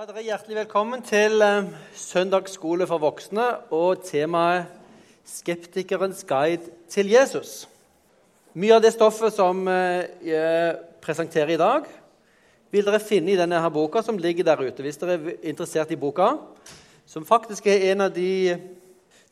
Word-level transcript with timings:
Er 0.00 0.06
dere 0.08 0.22
hjertelig 0.24 0.56
velkommen 0.56 1.02
til 1.04 1.42
eh, 1.44 1.66
søndagsskole 1.92 2.86
for 2.88 3.02
voksne 3.02 3.42
og 3.76 4.00
temaet 4.00 4.70
'Skeptikerens 5.28 6.24
guide 6.24 6.70
til 6.88 7.12
Jesus'. 7.12 7.66
Mye 8.54 8.78
av 8.78 8.80
det 8.80 8.94
stoffet 8.94 9.34
som 9.36 9.68
eh, 9.68 10.08
jeg 10.24 10.78
presenterer 11.04 11.52
i 11.52 11.60
dag, 11.60 11.84
vil 12.70 12.88
dere 12.88 13.00
finne 13.00 13.34
i 13.34 13.36
denne 13.36 13.60
her 13.60 13.68
boka 13.68 14.00
som 14.00 14.16
ligger 14.16 14.44
der 14.44 14.62
ute. 14.62 14.80
Hvis 14.80 14.96
dere 14.96 15.18
er 15.18 15.36
interessert 15.42 15.92
i 15.92 16.00
boka, 16.00 16.30
som 17.04 17.28
faktisk 17.28 17.66
er 17.66 17.92
en 17.92 18.00
av 18.00 18.14
de 18.14 18.56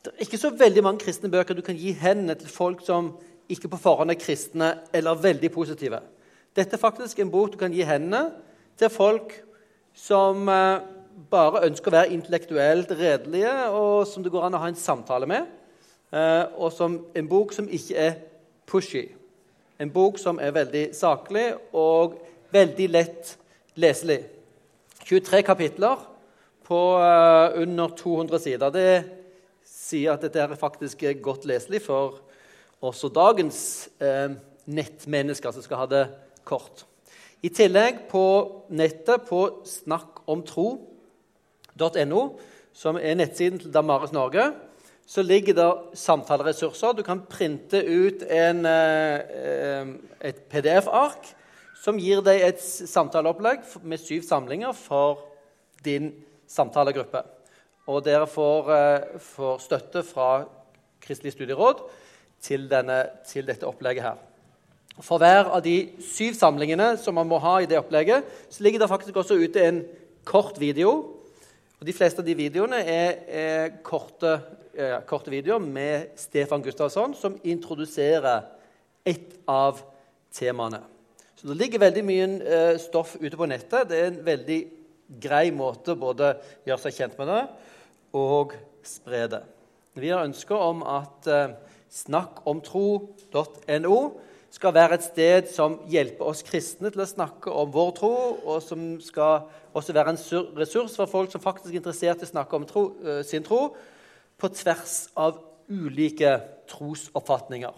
Det 0.04 0.12
er 0.12 0.20
ikke 0.20 0.38
så 0.38 0.50
veldig 0.50 0.82
mange 0.82 1.00
kristne 1.00 1.30
bøker 1.30 1.54
du 1.54 1.62
kan 1.62 1.76
gi 1.76 1.92
hendene 1.92 2.34
til 2.34 2.48
folk 2.48 2.84
som 2.84 3.16
ikke 3.48 3.68
på 3.68 3.76
forhånd 3.76 4.10
er 4.10 4.20
kristne 4.20 4.78
eller 4.92 5.14
veldig 5.14 5.50
positive. 5.52 6.00
Dette 6.56 6.76
er 6.76 6.80
faktisk 6.80 7.18
en 7.18 7.30
bok 7.30 7.52
du 7.52 7.56
kan 7.56 7.72
gi 7.72 7.82
hendene 7.82 8.32
til 8.76 8.90
folk 8.90 9.47
som 9.98 10.48
eh, 10.48 10.80
bare 11.30 11.64
ønsker 11.66 11.90
å 11.90 11.96
være 11.96 12.14
intellektuelt 12.14 12.92
redelige, 12.94 13.54
og 13.74 14.06
som 14.08 14.24
det 14.24 14.32
går 14.32 14.46
an 14.46 14.58
å 14.58 14.62
ha 14.62 14.70
en 14.70 14.78
samtale 14.78 15.28
med. 15.28 15.48
Eh, 16.14 16.44
og 16.56 16.72
som 16.74 17.00
en 17.18 17.30
bok 17.30 17.54
som 17.56 17.68
ikke 17.68 17.98
er 18.06 18.18
pushy. 18.68 19.08
En 19.78 19.90
bok 19.94 20.18
som 20.20 20.40
er 20.42 20.54
veldig 20.54 20.88
saklig 20.96 21.50
og 21.76 22.18
veldig 22.54 22.88
lett 22.94 23.34
leselig. 23.78 24.22
23 25.08 25.42
kapitler 25.46 26.06
på 26.68 26.80
eh, 27.02 27.60
under 27.64 27.94
200 27.98 28.44
sider. 28.44 28.74
Det 28.74 28.90
sier 29.68 30.14
at 30.14 30.24
dette 30.24 30.42
er 30.42 30.58
faktisk 30.58 31.04
godt 31.24 31.46
leselig 31.48 31.82
for 31.84 32.20
også 32.84 33.08
dagens 33.10 33.58
nettmennesker 34.68 35.50
som 35.50 35.64
skal 35.64 35.80
ha 35.80 35.86
det 35.90 36.02
kort. 36.46 36.84
I 37.38 37.52
tillegg 37.54 38.08
på 38.10 38.22
nettet 38.74 39.22
på 39.28 39.62
snakkomtro.no, 39.68 42.22
som 42.74 42.96
er 42.98 43.14
nettsiden 43.18 43.58
til 43.62 43.74
Damaris 43.74 44.12
Norge, 44.14 44.52
så 45.08 45.22
ligger 45.22 45.54
det 45.54 45.68
samtaleressurser. 45.96 46.92
Du 46.98 47.02
kan 47.06 47.26
printe 47.30 47.84
ut 47.86 48.22
en, 48.26 48.66
eh, 48.66 49.86
et 50.20 50.48
PDF-ark 50.50 51.26
som 51.78 51.98
gir 51.98 52.20
deg 52.26 52.40
et 52.42 52.60
samtaleopplegg 52.60 53.60
med 53.82 53.98
syv 54.02 54.22
samlinger 54.22 54.72
for 54.74 55.18
din 55.84 56.24
samtalegruppe. 56.48 57.22
Og 57.86 58.04
dere 58.04 58.26
får, 58.26 58.70
eh, 58.70 59.18
får 59.18 59.58
støtte 59.58 60.02
fra 60.02 60.44
Kristelig 61.00 61.32
studieråd 61.32 61.88
til, 62.42 62.68
denne, 62.68 63.10
til 63.24 63.46
dette 63.46 63.66
opplegget 63.66 64.02
her. 64.02 64.27
For 65.04 65.20
hver 65.22 65.46
av 65.54 65.60
de 65.62 65.92
syv 66.02 66.34
samlingene 66.34 66.96
som 66.98 67.14
man 67.14 67.28
må 67.30 67.38
ha 67.42 67.58
i 67.62 67.68
det 67.70 67.78
opplegget, 67.78 68.24
så 68.50 68.64
ligger 68.64 68.80
det 68.82 68.90
faktisk 68.90 69.16
også 69.20 69.36
ute 69.38 69.62
en 69.62 69.84
kort 70.26 70.58
video. 70.60 70.90
Og 71.78 71.86
De 71.86 71.92
fleste 71.94 72.18
av 72.22 72.26
de 72.26 72.34
videoene 72.34 72.80
er, 72.82 73.12
er 73.28 73.68
korte, 73.86 74.40
eh, 74.74 74.98
korte, 75.06 75.30
videoer 75.30 75.58
med 75.62 76.06
Stefan 76.18 76.62
Gustavsson, 76.62 77.14
som 77.14 77.40
introduserer 77.44 78.42
ett 79.06 79.38
av 79.46 79.80
temaene. 80.34 80.80
Så 81.36 81.46
Det 81.46 81.56
ligger 81.56 81.78
veldig 81.78 82.04
mye 82.04 82.42
eh, 82.42 82.78
stoff 82.82 83.16
ute 83.20 83.36
på 83.36 83.46
nettet. 83.46 83.88
Det 83.88 83.98
er 83.98 84.06
en 84.10 84.26
veldig 84.26 84.68
grei 85.22 85.50
måte 85.54 85.94
både 85.96 86.34
å 86.34 86.38
gjøre 86.66 86.82
seg 86.82 86.92
kjent 86.98 87.18
med 87.20 87.28
det 87.30 87.44
og 88.18 88.52
spre 88.82 89.28
det. 89.30 89.42
Vi 89.98 90.08
har 90.10 90.26
ønske 90.26 90.54
om 90.54 90.82
at 90.82 91.26
eh, 91.30 91.54
snakkomtro.no 91.94 93.98
skal 94.50 94.74
være 94.74 94.96
et 94.96 95.04
sted 95.04 95.50
som 95.52 95.76
hjelper 95.90 96.30
oss 96.30 96.40
kristne 96.46 96.90
til 96.92 97.02
å 97.04 97.08
snakke 97.08 97.52
om 97.52 97.72
vår 97.72 97.90
tro, 97.98 98.12
og 98.48 98.62
som 98.64 98.94
skal 99.04 99.44
også 99.76 99.94
være 99.96 100.14
en 100.14 100.20
ressurs 100.56 100.96
for 100.96 101.10
folk 101.10 101.32
som 101.32 101.42
faktisk 101.44 101.74
er 101.74 101.82
interessert 101.82 102.22
i 102.22 102.28
å 102.28 102.30
snakke 102.30 102.56
om 102.56 102.64
tro, 102.68 102.84
uh, 103.04 103.20
sin 103.26 103.44
tro 103.44 103.74
på 104.38 104.50
tvers 104.56 104.96
av 105.18 105.42
ulike 105.68 106.38
trosoppfatninger. 106.70 107.74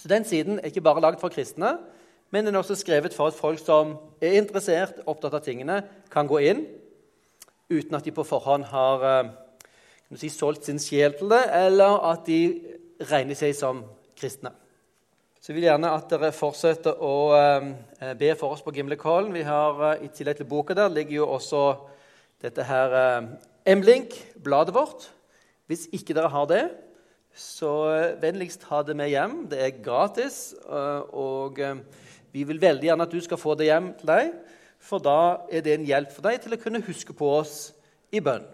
Så 0.00 0.08
Den 0.08 0.24
siden 0.24 0.58
er 0.58 0.72
ikke 0.72 0.82
bare 0.82 1.04
lagd 1.04 1.20
for 1.20 1.28
kristne, 1.30 1.76
men 2.32 2.46
den 2.46 2.54
er 2.54 2.64
også 2.64 2.78
skrevet 2.80 3.14
for 3.14 3.30
at 3.30 3.38
folk 3.38 3.60
som 3.60 3.94
er 4.24 4.40
interessert, 4.40 5.04
opptatt 5.06 5.36
av 5.36 5.44
tingene, 5.44 5.82
kan 6.10 6.26
gå 6.26 6.40
inn 6.48 6.64
uten 7.70 7.94
at 7.96 8.04
de 8.04 8.12
på 8.12 8.24
forhånd 8.26 8.64
har 8.72 9.04
uh, 9.04 9.30
si, 10.16 10.32
solgt 10.32 10.64
sin 10.64 10.80
sjel 10.80 11.14
til 11.18 11.28
det, 11.28 11.44
eller 11.52 12.00
at 12.08 12.24
de 12.26 12.40
regner 13.04 13.36
seg 13.36 13.52
som 13.58 13.84
kristne. 14.16 14.54
Så 15.44 15.52
jeg 15.52 15.58
vil 15.58 15.66
gjerne 15.66 15.90
at 15.92 16.06
dere 16.08 16.30
fortsetter 16.32 17.02
å 17.04 17.16
eh, 17.36 18.14
be 18.16 18.30
for 18.40 18.54
oss 18.54 18.62
på 18.64 18.72
Gimlekollen. 18.72 19.34
Vi 19.36 19.42
har, 19.44 19.76
eh, 19.90 20.06
I 20.06 20.08
tillegg 20.08 20.38
til 20.38 20.48
boka 20.48 20.72
der 20.72 20.88
ligger 20.88 21.18
jo 21.18 21.26
også 21.34 21.60
dette 22.40 22.64
her 22.64 22.96
eh, 22.96 23.26
M-link, 23.74 24.16
bladet 24.40 24.72
vårt. 24.72 25.04
Hvis 25.68 25.84
ikke 25.92 26.16
dere 26.16 26.32
har 26.32 26.48
det, 26.48 26.62
så 27.36 27.74
vennligst 28.24 28.64
ha 28.70 28.80
det 28.88 28.96
med 28.96 29.12
hjem. 29.12 29.36
Det 29.52 29.60
er 29.60 29.76
gratis. 29.84 30.54
Og 30.64 31.60
vi 32.32 32.48
vil 32.48 32.64
veldig 32.64 32.88
gjerne 32.88 33.04
at 33.04 33.12
du 33.12 33.20
skal 33.20 33.44
få 33.44 33.52
det 33.60 33.68
hjem 33.68 33.92
til 34.00 34.14
deg, 34.14 34.34
for 34.80 35.04
da 35.04 35.44
er 35.52 35.64
det 35.66 35.76
en 35.76 35.88
hjelp 35.92 36.14
for 36.14 36.24
deg 36.24 36.40
til 36.40 36.56
å 36.56 36.62
kunne 36.64 36.86
huske 36.88 37.16
på 37.16 37.34
oss 37.42 37.58
i 38.08 38.24
bønn. 38.24 38.48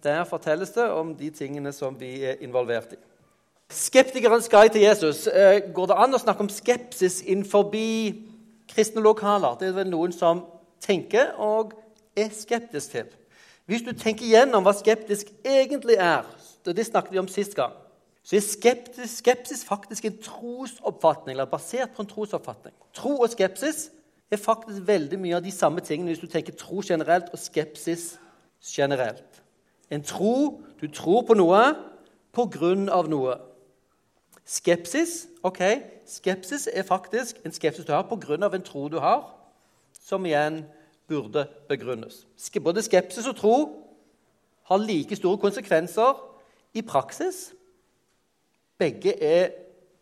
Der 0.00 0.24
fortelles 0.24 0.72
det 0.72 0.88
om 0.88 1.12
de 1.20 1.34
tingene 1.36 1.72
som 1.76 2.00
vi 2.00 2.16
er 2.32 2.40
involvert 2.40 2.96
i. 2.96 3.04
Skeptikerens 3.70 4.48
guide 4.48 4.72
til 4.72 4.80
Jesus. 4.80 5.26
Eh, 5.26 5.62
går 5.74 5.86
det 5.86 5.96
an 5.98 6.14
å 6.14 6.20
snakke 6.20 6.44
om 6.44 6.50
skepsis 6.52 7.22
innenfor 7.22 7.70
kristne 8.68 9.02
lokaler? 9.02 9.56
Det 9.58 9.68
er 9.68 9.78
vel 9.78 9.90
noen 9.90 10.12
som 10.12 10.44
tenker 10.84 11.32
og 11.38 11.72
er 12.16 12.28
skeptisk 12.30 12.90
til. 12.90 13.08
Hvis 13.66 13.82
du 13.82 13.92
tenker 13.96 14.28
gjennom 14.28 14.64
hva 14.64 14.74
skeptisk 14.76 15.30
egentlig 15.44 15.96
er, 15.96 16.28
det 16.64 16.86
snakket 16.86 17.12
vi 17.12 17.18
om 17.18 17.28
sist 17.28 17.56
gang, 17.56 17.72
så 18.24 18.36
er 18.36 18.44
skeptis, 18.44 19.18
skepsis 19.20 19.64
faktisk 19.64 20.04
en 20.04 20.18
trosoppfatning, 20.24 21.34
eller 21.34 21.48
basert 21.48 21.92
på 21.96 22.04
en 22.04 22.08
trosoppfatning. 22.08 22.72
Tro 22.96 23.18
og 23.20 23.32
skepsis 23.32 23.90
er 24.32 24.40
faktisk 24.40 24.86
veldig 24.86 25.18
mye 25.20 25.36
av 25.36 25.44
de 25.44 25.52
samme 25.52 25.80
tingene 25.84 26.12
hvis 26.12 26.22
du 26.22 26.28
tenker 26.28 26.56
tro 26.56 26.80
generelt 26.84 27.32
og 27.32 27.40
skepsis 27.40 28.14
generelt. 28.64 29.42
En 29.90 30.02
tro 30.02 30.60
Du 30.80 30.88
tror 30.92 31.22
på 31.24 31.34
noe 31.34 31.60
på 32.34 32.44
grunn 32.52 32.88
av 32.92 33.08
noe. 33.08 33.38
Skepsis 34.44 35.26
ok, 35.42 35.60
skepsis 36.06 36.68
er 36.72 36.82
faktisk 36.82 37.40
en 37.44 37.52
skepsis 37.52 37.84
du 37.84 37.92
har 37.92 38.02
pga. 38.02 38.34
en 38.54 38.62
tro 38.62 38.88
du 38.88 38.98
har, 38.98 39.34
som 40.00 40.26
igjen 40.26 40.64
burde 41.08 41.48
begrunnes. 41.68 42.26
Både 42.60 42.82
skepsis 42.82 43.26
og 43.26 43.36
tro 43.36 43.86
har 44.64 44.76
like 44.76 45.16
store 45.16 45.38
konsekvenser 45.38 46.20
i 46.74 46.82
praksis. 46.82 47.52
Begge 48.78 49.22
er 49.22 49.50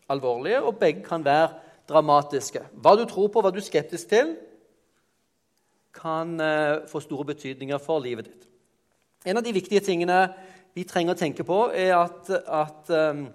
alvorlige, 0.09 0.61
og 0.61 0.77
begge 0.77 1.03
kan 1.03 1.25
være 1.25 1.49
dramatiske. 1.89 2.61
Hva 2.73 2.95
du 2.95 3.05
tror 3.05 3.27
på, 3.27 3.41
hva 3.41 3.51
du 3.51 3.57
er 3.57 3.67
skeptisk 3.67 4.09
til, 4.09 4.35
kan 5.93 6.39
uh, 6.41 6.87
få 6.89 6.99
store 6.99 7.25
betydninger 7.25 7.77
for 7.77 7.99
livet 7.99 8.25
ditt. 8.25 8.47
En 9.25 9.37
av 9.37 9.43
de 9.43 9.53
viktige 9.53 9.79
tingene 9.79 10.33
vi 10.75 10.83
trenger 10.83 11.13
å 11.13 11.19
tenke 11.19 11.43
på, 11.43 11.69
er 11.69 11.93
at, 11.95 12.31
at 12.47 12.89
um, 12.89 13.27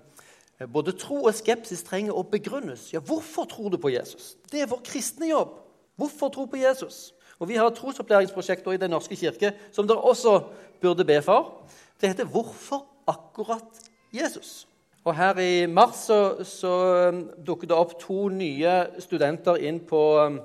både 0.67 0.93
tro 0.99 1.21
og 1.23 1.35
skepsis 1.35 1.85
trenger 1.87 2.17
å 2.19 2.25
begrunnes. 2.27 2.89
Ja, 2.93 3.01
Hvorfor 3.01 3.45
tror 3.45 3.71
du 3.71 3.79
på 3.79 3.93
Jesus? 3.95 4.37
Det 4.51 4.63
er 4.63 4.71
vår 4.71 4.81
kristne 4.85 5.29
jobb. 5.31 5.55
Hvorfor 5.99 6.33
tro 6.35 6.47
på 6.51 6.59
Jesus? 6.59 7.13
Og 7.39 7.49
Vi 7.49 7.55
har 7.55 7.71
trosopplæringsprosjekter 7.71 8.73
i 8.73 8.77
Den 8.77 8.91
norske 8.91 9.17
kirke 9.17 9.53
som 9.73 9.87
dere 9.87 10.03
også 10.03 10.41
burde 10.81 11.05
be 11.05 11.23
for. 11.23 11.63
Det 12.01 12.09
heter 12.09 12.25
'Hvorfor 12.25 12.87
akkurat 13.07 13.91
Jesus?' 14.13 14.67
Og 15.05 15.15
Her 15.15 15.39
i 15.39 15.67
mars 15.67 15.95
så, 15.95 16.45
så 16.45 17.09
um, 17.09 17.31
dukket 17.47 17.69
det 17.69 17.77
opp 17.77 18.01
to 18.01 18.29
nye 18.29 18.87
studenter 18.99 19.57
inn 19.57 19.81
på 19.81 20.19
um, 20.21 20.41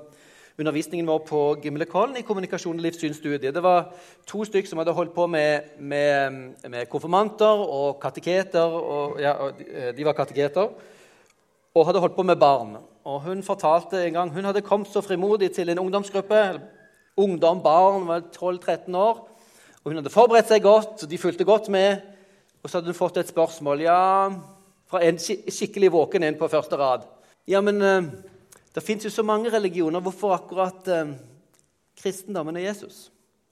undervisningen 0.58 1.06
vår 1.06 1.22
på 1.28 1.40
Gimlekollen 1.62 2.16
i 2.20 2.24
kommunikasjon 2.26 2.78
og 2.78 2.84
livssynsstudiet. 2.84 3.54
Det 3.54 3.62
var 3.62 3.88
to 4.26 4.44
stykker 4.46 4.70
som 4.70 4.78
hadde 4.82 4.94
holdt 4.94 5.14
på 5.14 5.26
med, 5.26 5.74
med, 5.78 6.54
med 6.70 6.86
konfirmanter 6.92 7.64
og 7.64 7.98
kateketer. 8.02 8.78
Og, 8.78 9.18
ja, 9.22 9.34
de 9.96 10.06
var 10.06 10.16
kateketer. 10.18 10.70
Og 11.74 11.86
hadde 11.88 12.02
holdt 12.04 12.16
på 12.16 12.26
med 12.26 12.38
barn. 12.38 12.76
Og 13.04 13.20
Hun 13.26 13.42
fortalte 13.42 14.06
en 14.06 14.12
gang 14.12 14.30
hun 14.32 14.44
hadde 14.44 14.62
kommet 14.62 14.88
så 14.88 15.02
frimodig 15.02 15.50
til 15.52 15.68
en 15.68 15.78
ungdomsgruppe 15.78 16.44
ungdom, 17.16 17.62
barn, 17.62 18.06
var 18.06 18.22
12-13 18.36 18.96
år. 18.96 19.28
Og 19.84 19.90
hun 19.90 20.00
hadde 20.00 20.12
forberedt 20.12 20.50
seg 20.50 20.62
godt, 20.64 21.04
de 21.10 21.18
fulgte 21.20 21.46
godt 21.46 21.68
med. 21.72 22.02
Og 22.62 22.70
så 22.70 22.78
hadde 22.78 22.90
hun 22.90 22.98
fått 22.98 23.20
et 23.20 23.30
spørsmål 23.30 23.84
ja, 23.84 24.28
fra 24.90 25.02
en 25.04 25.18
skikkelig 25.20 25.92
våken 25.92 26.24
en 26.24 26.38
på 26.40 26.48
første 26.48 26.78
rad. 26.80 27.04
Ja, 27.48 27.60
men 27.60 27.82
uh, 27.82 28.08
det 28.74 28.82
fins 28.82 29.04
jo 29.06 29.12
så 29.12 29.22
mange 29.22 29.52
religioner. 29.52 30.02
Hvorfor 30.02 30.34
akkurat 30.34 30.88
eh, 30.90 31.14
kristendommen 31.98 32.58
og 32.58 32.64
Jesus? 32.64 33.04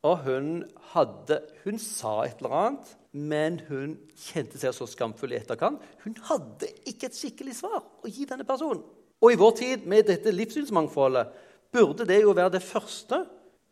Og 0.02 0.24
hun, 0.24 0.48
hadde, 0.94 1.38
hun 1.62 1.78
sa 1.78 2.24
et 2.26 2.40
eller 2.42 2.56
annet, 2.58 2.88
men 3.12 3.60
hun 3.69 3.94
kjente 4.19 4.58
seg 4.58 4.74
så 4.74 4.88
skamfull 4.90 5.34
i 5.34 5.38
etterkant. 5.38 5.82
Hun 6.02 6.16
hadde 6.26 6.72
ikke 6.90 7.06
et 7.06 7.19
skikkelig 7.19 7.54
svar 7.60 7.78
å 7.82 8.10
gi 8.10 8.26
denne 8.26 8.46
personen. 8.48 8.82
Og 9.22 9.30
i 9.30 9.38
vår 9.38 9.54
tid, 9.60 9.86
med 9.86 10.08
dette 10.10 10.34
livssynsmangfoldet, 10.34 11.30
burde 11.72 12.06
det 12.08 12.19
jo 12.24 12.34
være 12.34 12.56
det 12.56 12.64
første 12.66 13.22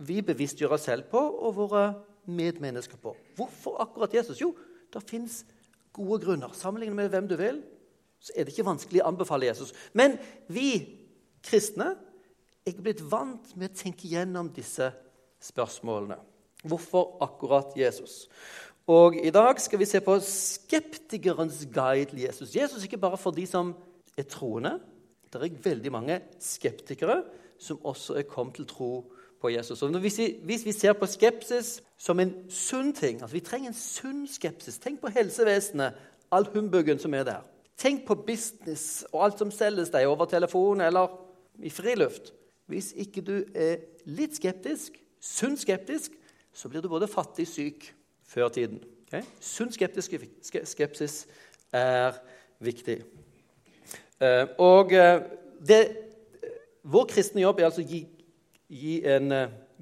vi 0.06 0.20
bevisstgjør 0.24 0.76
oss 0.76 0.86
selv 0.86 1.10
på 1.10 1.18
og 1.18 1.56
våre 1.58 1.84
medmennesker 2.30 3.00
på. 3.02 3.16
Hvorfor 3.36 3.80
akkurat 3.82 4.14
Jesus? 4.14 4.38
Jo, 4.40 4.52
det 4.94 5.02
fins 5.08 5.42
gode 5.92 6.20
grunner. 6.22 6.54
Sammenlignet 6.54 6.96
med 6.96 7.10
hvem 7.10 7.26
du 7.28 7.34
vil, 7.40 7.58
så 8.22 8.36
er 8.36 8.46
det 8.46 8.54
ikke 8.54 8.68
vanskelig 8.68 9.02
å 9.02 9.10
anbefale 9.10 9.48
Jesus. 9.48 9.74
Men 9.96 10.14
vi 10.46 10.99
kristne 11.44 11.94
er 11.94 12.72
ikke 12.72 12.86
blitt 12.88 13.04
vant 13.10 13.54
med 13.56 13.72
å 13.72 13.80
tenke 13.82 14.08
gjennom 14.10 14.50
disse 14.54 14.90
spørsmålene. 15.40 16.18
Hvorfor 16.68 17.16
akkurat 17.24 17.76
Jesus? 17.78 18.26
Og 18.90 19.16
I 19.16 19.30
dag 19.30 19.60
skal 19.60 19.80
vi 19.80 19.88
se 19.88 20.00
på 20.04 20.16
skeptikerens 20.24 21.62
guide 21.72 22.10
til 22.10 22.24
Jesus. 22.26 22.56
Jesus 22.56 22.84
ikke 22.84 23.00
bare 23.00 23.18
for 23.20 23.30
de 23.30 23.46
som 23.46 23.72
er 24.18 24.26
troende. 24.28 24.78
Det 25.30 25.38
er 25.40 25.62
veldig 25.62 25.92
mange 25.92 26.20
skeptikere 26.42 27.22
som 27.60 27.80
også 27.84 28.18
er 28.18 28.28
kommet 28.28 28.58
til 28.58 28.66
tro 28.66 28.90
på 29.40 29.52
Jesus. 29.54 29.82
Og 29.82 29.98
hvis 30.02 30.18
vi, 30.18 30.26
hvis 30.44 30.64
vi 30.66 30.72
ser 30.72 30.92
på 30.92 31.06
skepsis 31.06 31.78
som 32.00 32.20
en 32.20 32.32
sunn 32.50 32.92
ting 32.92 33.22
altså 33.22 33.34
Vi 33.34 33.40
trenger 33.40 33.70
en 33.70 33.76
sunn 33.76 34.26
skepsis. 34.28 34.78
Tenk 34.78 35.00
på 35.00 35.12
helsevesenet, 35.14 35.94
all 36.32 36.48
humbuggen 36.54 36.98
som 36.98 37.14
er 37.14 37.24
der. 37.24 37.40
Tenk 37.76 38.04
på 38.06 38.14
business 38.26 39.04
og 39.12 39.24
alt 39.24 39.38
som 39.38 39.50
selges 39.50 39.90
deg 39.90 40.08
over 40.08 40.28
telefon 40.28 40.80
eller 40.80 41.08
i 41.64 41.70
friluft. 41.72 42.32
Hvis 42.70 42.92
ikke 42.94 43.22
du 43.24 43.34
er 43.54 43.80
litt 44.06 44.36
skeptisk, 44.38 44.98
sunn 45.20 45.56
skeptisk, 45.58 46.14
så 46.52 46.70
blir 46.70 46.82
du 46.82 46.90
både 46.90 47.08
fattig 47.10 47.46
og 47.48 47.52
syk 47.52 47.88
før 48.26 48.52
tiden. 48.54 48.82
Okay? 49.06 49.24
Sunn 49.42 49.72
skeptisk 49.74 50.14
skepsis 50.70 51.24
er 51.74 52.20
viktig. 52.62 53.00
Uh, 54.20 54.46
og 54.60 54.92
uh, 54.92 55.22
det, 55.66 55.80
vår 56.82 57.08
kristne 57.10 57.42
jobb 57.42 57.60
er 57.60 57.70
altså 57.70 57.82
å 57.84 57.90
gi, 57.90 58.04
gi 58.70 59.00
en 59.08 59.32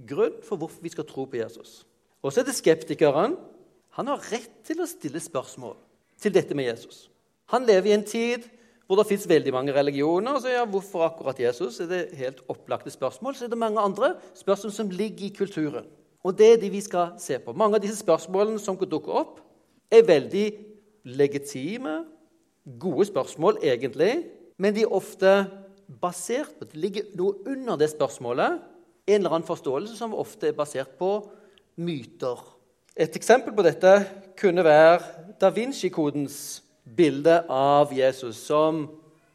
grunn 0.08 0.40
for 0.46 0.60
hvorfor 0.60 0.82
vi 0.82 0.92
skal 0.92 1.06
tro 1.06 1.26
på 1.28 1.40
Jesus. 1.40 1.82
Og 2.22 2.32
så 2.32 2.42
er 2.42 2.48
det 2.48 2.56
skeptikeren. 2.58 3.36
Han 3.98 4.10
har 4.10 4.22
rett 4.32 4.62
til 4.66 4.80
å 4.82 4.88
stille 4.88 5.20
spørsmål 5.22 5.76
til 6.22 6.34
dette 6.34 6.56
med 6.58 6.68
Jesus. 6.70 7.06
Han 7.52 7.66
lever 7.66 7.90
i 7.90 7.96
en 7.96 8.06
tid 8.06 8.46
hvor 8.88 8.96
det 8.96 9.06
fins 9.10 9.26
veldig 9.28 9.52
mange 9.52 9.72
religioner. 9.76 10.38
så 10.40 10.48
ja, 10.48 10.64
Hvorfor 10.64 11.04
akkurat 11.04 11.40
Jesus? 11.40 11.80
er 11.80 11.86
det 11.86 12.16
helt 12.16 12.40
opplagte 12.48 12.90
spørsmål. 12.90 13.34
Så 13.34 13.44
er 13.44 13.48
det 13.52 13.58
mange 13.58 13.80
andre 13.80 14.14
spørsmål 14.34 14.72
som 14.72 14.90
ligger 14.90 15.26
i 15.26 15.34
kulturen. 15.36 15.84
Og 16.24 16.38
det 16.38 16.52
er 16.52 16.56
de 16.56 16.70
vi 16.70 16.80
skal 16.80 17.12
se 17.20 17.38
på. 17.38 17.52
Mange 17.52 17.76
av 17.76 17.82
disse 17.82 18.00
spørsmålene 18.00 18.58
som 18.58 18.76
dukker 18.76 19.12
opp, 19.12 19.40
er 19.92 20.08
veldig 20.08 20.46
legitime, 21.04 22.04
gode 22.80 23.04
spørsmål 23.04 23.60
egentlig, 23.62 24.24
men 24.58 24.74
de 24.74 24.82
er 24.82 24.92
ofte 24.92 25.46
basert 26.00 26.50
på 26.58 26.64
Det 26.64 26.76
ligger 26.76 27.02
noe 27.16 27.34
under 27.46 27.76
det 27.76 27.90
spørsmålet, 27.90 28.58
en 29.08 29.14
eller 29.14 29.30
annen 29.30 29.46
forståelse 29.46 29.96
som 29.96 30.14
ofte 30.14 30.48
er 30.48 30.56
basert 30.56 30.98
på 30.98 31.30
myter. 31.76 32.40
Et 32.96 33.16
eksempel 33.16 33.54
på 33.54 33.62
dette 33.64 33.92
kunne 34.36 34.64
være 34.64 35.00
Da 35.40 35.48
Vinci-kodens 35.54 36.62
bilde 36.96 37.42
av 37.48 37.92
Jesus, 37.92 38.36
som 38.36 38.86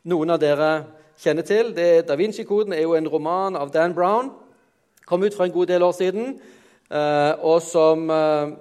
noen 0.03 0.33
av 0.33 0.39
dere 0.41 0.71
kjenner 1.19 1.45
til. 1.47 1.73
Det 1.75 2.07
Da 2.07 2.15
Vinci-koden 2.15 2.73
er 2.73 2.83
jo 2.83 2.95
en 2.95 3.07
roman 3.07 3.55
av 3.55 3.71
Dan 3.71 3.93
Brown. 3.93 4.31
Kom 5.05 5.23
ut 5.23 5.35
for 5.35 5.45
en 5.45 5.51
god 5.51 5.67
del 5.67 5.83
år 5.83 5.91
siden. 5.91 6.39
Eh, 6.91 7.33
og 7.39 7.61
som, 7.61 8.09
eh, 8.09 8.51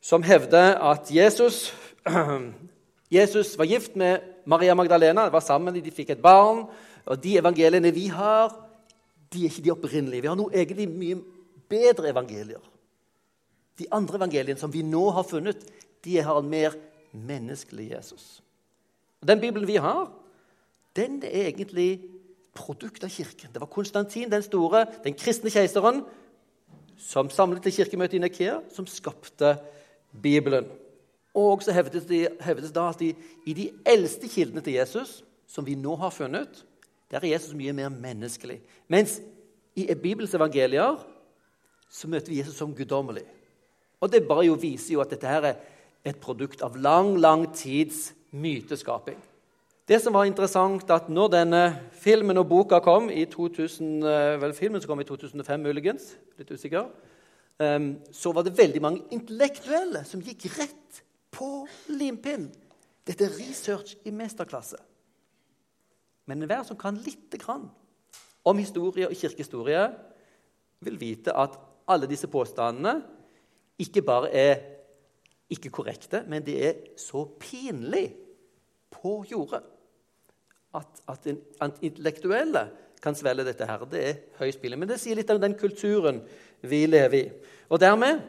som 0.00 0.22
hevder 0.22 0.78
at 0.78 1.10
Jesus, 1.10 1.74
Jesus 3.10 3.58
var 3.58 3.64
gift 3.64 3.96
med 3.96 4.20
Maria 4.44 4.74
Magdalena. 4.74 5.26
De 5.26 5.32
var 5.32 5.40
sammen, 5.40 5.74
de 5.74 5.90
fikk 5.90 6.10
et 6.10 6.22
barn. 6.22 6.66
Og 7.06 7.22
de 7.22 7.38
evangeliene 7.38 7.94
vi 7.94 8.06
har, 8.06 8.52
de 9.32 9.44
er 9.44 9.50
ikke 9.50 9.64
de 9.64 9.72
opprinnelige. 9.72 10.22
Vi 10.22 10.28
har 10.28 10.36
noe 10.38 10.54
egentlig 10.54 10.88
mye 10.88 11.20
bedre 11.70 12.10
evangelier. 12.10 12.62
De 13.78 13.86
andre 13.92 14.16
evangeliene 14.16 14.58
som 14.58 14.72
vi 14.72 14.82
nå 14.82 15.10
har 15.10 15.24
funnet, 15.24 15.62
de 16.04 16.20
har 16.20 16.38
en 16.38 16.50
mer 16.50 16.74
menneskelig 17.12 17.90
Jesus. 17.90 18.42
Og 19.20 19.28
Den 19.28 19.40
Bibelen 19.40 19.68
vi 19.68 19.76
har, 19.76 20.12
den 20.96 21.22
er 21.22 21.48
egentlig 21.48 22.00
produkt 22.54 23.04
av 23.04 23.10
Kirken. 23.10 23.52
Det 23.52 23.60
var 23.60 23.70
Konstantin 23.70 24.30
den 24.30 24.42
store, 24.42 24.86
den 25.04 25.14
kristne 25.14 25.50
keiseren, 25.50 26.02
som 27.00 27.30
samlet 27.30 27.62
til 27.62 27.72
kirkemøtet 27.72 28.18
i 28.18 28.20
Nikea, 28.20 28.58
som 28.74 28.86
skapte 28.86 29.54
Bibelen. 30.22 30.66
Og 31.34 31.62
så 31.62 31.72
hevdes 31.72 32.04
det, 32.04 32.26
hevdes 32.44 32.74
det 32.74 32.82
at 32.82 33.00
de, 33.00 33.14
i 33.46 33.54
de 33.56 33.70
eldste 33.86 34.28
kildene 34.28 34.60
til 34.60 34.76
Jesus, 34.76 35.22
som 35.46 35.66
vi 35.66 35.78
nå 35.78 35.94
har 35.96 36.12
funnet, 36.12 36.64
der 37.10 37.22
er 37.22 37.32
Jesus 37.32 37.54
mye 37.56 37.72
mer 37.72 37.88
menneskelig. 37.88 38.60
Mens 38.88 39.20
i 39.74 39.86
Bibels 39.94 40.34
evangelier 40.34 40.98
så 41.90 42.08
møter 42.08 42.30
vi 42.30 42.38
Jesus 42.38 42.58
som 42.58 42.74
guddommelig. 42.74 43.24
Og 44.00 44.12
det 44.12 44.26
bare 44.28 44.46
jo 44.46 44.58
viser 44.60 44.94
jo 44.94 45.02
at 45.02 45.10
dette 45.10 45.28
her 45.28 45.48
er 45.48 45.58
et 46.04 46.16
produkt 46.20 46.62
av 46.62 46.76
lang, 46.76 47.16
lang 47.20 47.46
tids 47.54 48.12
myteskaping. 48.30 49.18
Det 49.90 49.98
som 49.98 50.14
var 50.14 50.28
interessant, 50.28 50.90
at 50.90 51.08
når 51.10 51.32
denne 51.32 51.62
filmen 51.98 52.38
og 52.38 52.46
boka 52.48 52.78
kom 52.84 53.08
i 53.10 53.24
2000, 53.26 54.04
eh, 54.06 54.36
vel, 54.40 54.54
filmen 54.54 54.80
som 54.80 54.92
kom 54.92 55.00
i 55.00 55.04
2005, 55.04 55.60
muligens, 55.60 56.16
litt 56.38 56.50
usikker, 56.50 56.86
ehm, 57.58 57.96
så 58.12 58.32
var 58.32 58.42
det 58.42 58.58
veldig 58.58 58.82
mange 58.82 59.02
intellektuelle 59.10 60.04
som 60.04 60.22
gikk 60.22 60.46
rett 60.58 61.02
på 61.32 61.66
limpinn. 61.88 62.50
Dette 63.06 63.24
er 63.24 63.36
research 63.38 63.96
i 64.04 64.10
mesterklasse. 64.10 64.76
Men 66.26 66.42
enhver 66.42 66.62
som 66.62 66.76
kan 66.76 66.94
lite 66.94 67.38
grann 67.38 67.68
om 68.44 68.58
historie 68.58 69.08
og 69.08 69.16
kirkehistorie, 69.16 69.90
vil 70.80 71.00
vite 71.00 71.34
at 71.36 71.58
alle 71.88 72.06
disse 72.06 72.26
påstandene 72.30 73.02
ikke 73.78 74.02
bare 74.02 74.30
er 74.32 74.79
ikke 75.50 75.72
korrekte, 75.74 76.22
men 76.30 76.44
de 76.46 76.56
er 76.62 76.74
så 77.00 77.24
pinlig 77.40 78.06
på 78.90 79.20
jordet 79.30 79.62
at, 80.74 81.00
at, 81.08 81.26
en, 81.26 81.40
at 81.60 81.80
intellektuelle 81.82 82.68
kan 83.02 83.16
svelge 83.16 83.44
dette 83.48 83.66
her. 83.66 83.86
Det 83.90 84.02
er 84.08 84.18
høyspillet. 84.38 84.78
Men 84.78 84.90
det 84.90 85.00
sier 85.02 85.18
litt 85.18 85.30
om 85.32 85.40
den 85.42 85.56
kulturen 85.58 86.20
vi 86.62 86.84
lever 86.86 87.18
i. 87.18 87.24
Og 87.70 87.80
dermed 87.80 88.20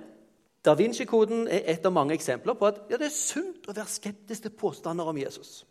Da 0.61 0.75
Vinci-koden 0.77 1.47
er 1.49 1.63
et 1.73 1.85
av 1.89 1.93
mange 1.93 2.13
eksempler 2.13 2.53
på 2.53 2.67
at 2.67 2.83
ja, 2.91 2.97
det 3.01 3.07
er 3.07 3.15
sunt 3.15 3.65
å 3.65 3.73
være 3.73 3.89
skeptisk 3.89 4.43
til 4.45 4.51
påstander 4.53 5.07
om 5.09 5.17
Jesus. 5.17 5.63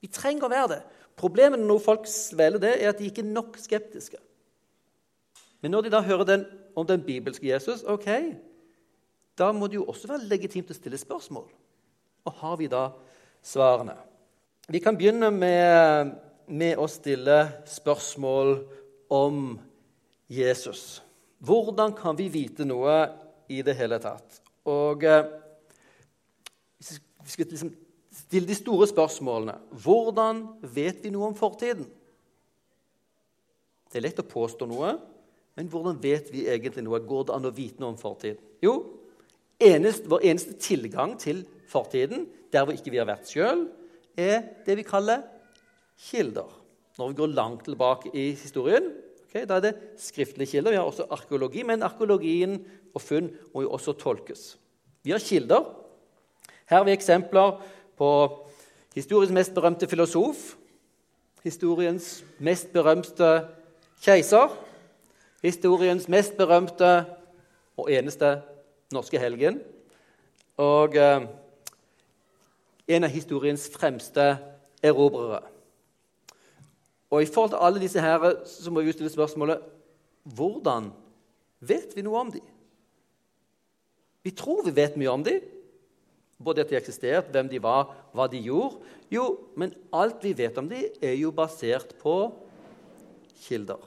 Vi 0.00 0.08
trenger 0.08 0.46
å 0.46 0.48
være 0.48 0.70
det. 0.70 0.78
Problemet 1.20 1.60
når 1.60 1.82
folk 1.84 2.08
svelger 2.08 2.62
det, 2.62 2.70
er 2.80 2.94
at 2.94 2.96
de 2.96 3.10
ikke 3.10 3.20
er 3.20 3.28
nok 3.34 3.58
skeptiske. 3.60 4.16
Men 5.60 5.74
når 5.76 5.84
de 5.84 5.92
da 5.92 6.00
hører 6.00 6.24
den, 6.30 6.46
om 6.76 6.88
den 6.88 7.04
bibelske 7.04 7.44
Jesus 7.44 7.84
ok, 7.84 8.08
da 9.36 9.52
må 9.52 9.68
det 9.68 9.78
jo 9.78 9.86
også 9.90 10.08
være 10.10 10.28
legitimt 10.30 10.70
å 10.72 10.76
stille 10.76 10.98
spørsmål. 11.00 11.46
Og 12.26 12.38
har 12.40 12.56
vi 12.60 12.68
da 12.72 12.88
svarene? 13.44 13.96
Vi 14.66 14.80
kan 14.82 14.96
begynne 14.98 15.30
med, 15.30 16.14
med 16.48 16.80
å 16.80 16.88
stille 16.90 17.38
spørsmål 17.70 18.56
om 19.14 19.58
Jesus. 20.32 21.02
Hvordan 21.38 21.94
kan 21.94 22.16
vi 22.18 22.30
vite 22.32 22.66
noe 22.66 22.96
i 23.52 23.60
det 23.62 23.76
hele 23.78 24.00
tatt? 24.02 24.40
Og 24.66 25.04
eh, 25.06 25.26
Vi 27.26 27.30
skal 27.30 27.48
liksom 27.50 27.70
stille 28.14 28.48
de 28.48 28.54
store 28.54 28.86
spørsmålene. 28.88 29.54
Hvordan 29.82 30.42
vet 30.74 31.04
vi 31.04 31.12
noe 31.14 31.30
om 31.30 31.38
fortiden? 31.38 31.86
Det 33.90 34.00
er 34.00 34.08
lett 34.08 34.22
å 34.22 34.26
påstå 34.26 34.66
noe, 34.66 34.96
men 35.56 35.68
hvordan 35.72 35.98
vet 36.02 36.32
vi 36.32 36.46
egentlig 36.50 36.84
noe? 36.84 37.00
Går 37.00 37.28
det 37.28 37.36
an 37.36 37.48
å 37.48 37.54
vite 37.54 37.82
noe 37.82 37.94
om 37.94 38.00
fortiden? 38.00 38.42
Jo, 38.64 38.74
eneste, 39.60 40.08
vår 40.08 40.24
eneste 40.28 40.52
tilgang 40.60 41.16
til 41.20 41.44
fortiden, 41.68 42.26
der 42.52 42.64
hvor 42.64 42.76
ikke 42.76 42.92
vi 42.92 43.00
har 43.00 43.08
vært 43.08 43.30
sjøl, 43.30 43.66
er 44.16 44.42
det 44.66 44.76
vi 44.78 44.86
kaller 44.86 45.24
kilder. 46.08 46.48
Når 46.98 47.08
vi 47.08 47.18
går 47.18 47.34
langt 47.36 47.64
tilbake 47.64 48.10
i 48.14 48.30
historien, 48.36 48.88
okay, 49.26 49.44
da 49.48 49.58
er 49.58 49.64
det 49.68 49.74
skriftlige 50.00 50.56
kilder. 50.56 50.72
Vi 50.72 50.80
har 50.80 50.88
også 50.88 51.08
arkeologi, 51.10 51.62
men 51.62 51.82
arkeologien 51.82 52.58
og 52.94 53.02
funn 53.02 53.30
må 53.54 53.66
jo 53.66 53.72
også 53.76 53.92
tolkes. 54.00 54.56
Vi 55.04 55.12
har 55.12 55.20
kilder. 55.20 55.64
Her 56.66 56.76
har 56.80 56.84
vi 56.84 56.96
eksempler 56.96 57.60
på 57.96 58.10
historiens 58.94 59.32
mest 59.32 59.54
berømte 59.54 59.86
filosof, 59.86 60.54
historiens 61.44 62.24
mest 62.38 62.72
berømte 62.72 63.46
keiser, 64.02 64.50
historiens 65.42 66.08
mest 66.08 66.36
berømte 66.36 67.04
og 67.76 67.92
eneste 67.92 68.40
norske 68.94 69.18
helgen. 69.20 69.60
Og 70.62 70.96
eh, 70.96 71.26
en 72.86 73.06
av 73.06 73.12
historiens 73.12 73.66
fremste 73.72 74.36
erobrere. 74.84 75.42
Og 77.10 77.22
I 77.22 77.30
forhold 77.30 77.54
til 77.54 77.62
alle 77.62 77.82
disse 77.82 78.02
her, 78.02 78.22
så 78.46 78.70
må 78.70 78.82
vi 78.82 78.94
stille 78.94 79.12
spørsmålet 79.12 79.62
hvordan 80.36 80.90
vet 81.62 81.94
vi 81.94 82.02
noe 82.02 82.22
om 82.24 82.32
dem? 82.34 82.46
Vi 84.26 84.32
tror 84.34 84.64
vi 84.66 84.74
vet 84.74 84.96
mye 84.98 85.12
om 85.12 85.22
dem, 85.22 85.44
både 86.42 86.64
at 86.64 86.72
de 86.72 86.78
eksisterte, 86.78 87.30
hvem 87.30 87.48
de 87.48 87.60
var, 87.62 87.92
hva 88.12 88.26
de 88.30 88.40
gjorde. 88.42 88.80
Jo, 89.12 89.28
men 89.54 89.74
alt 89.94 90.24
vi 90.26 90.34
vet 90.36 90.58
om 90.58 90.66
dem, 90.68 90.88
er 90.98 91.14
jo 91.14 91.30
basert 91.34 91.94
på 92.00 92.16
kilder. 93.46 93.78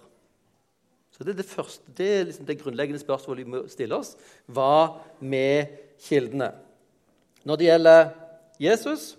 Så 1.20 1.26
Det 1.26 1.34
er 1.34 1.42
det, 1.42 1.46
første, 1.46 1.84
det, 1.98 2.06
er 2.08 2.24
liksom 2.24 2.46
det 2.48 2.62
grunnleggende 2.62 3.00
spørsmålet 3.00 3.44
vi 3.44 3.52
må 3.52 3.60
stille 3.68 3.96
oss. 3.96 4.14
Hva 4.48 5.04
med 5.20 5.74
kildene? 6.00 6.54
Når 7.44 7.60
det 7.60 7.66
gjelder 7.66 8.06
Jesus, 8.60 9.18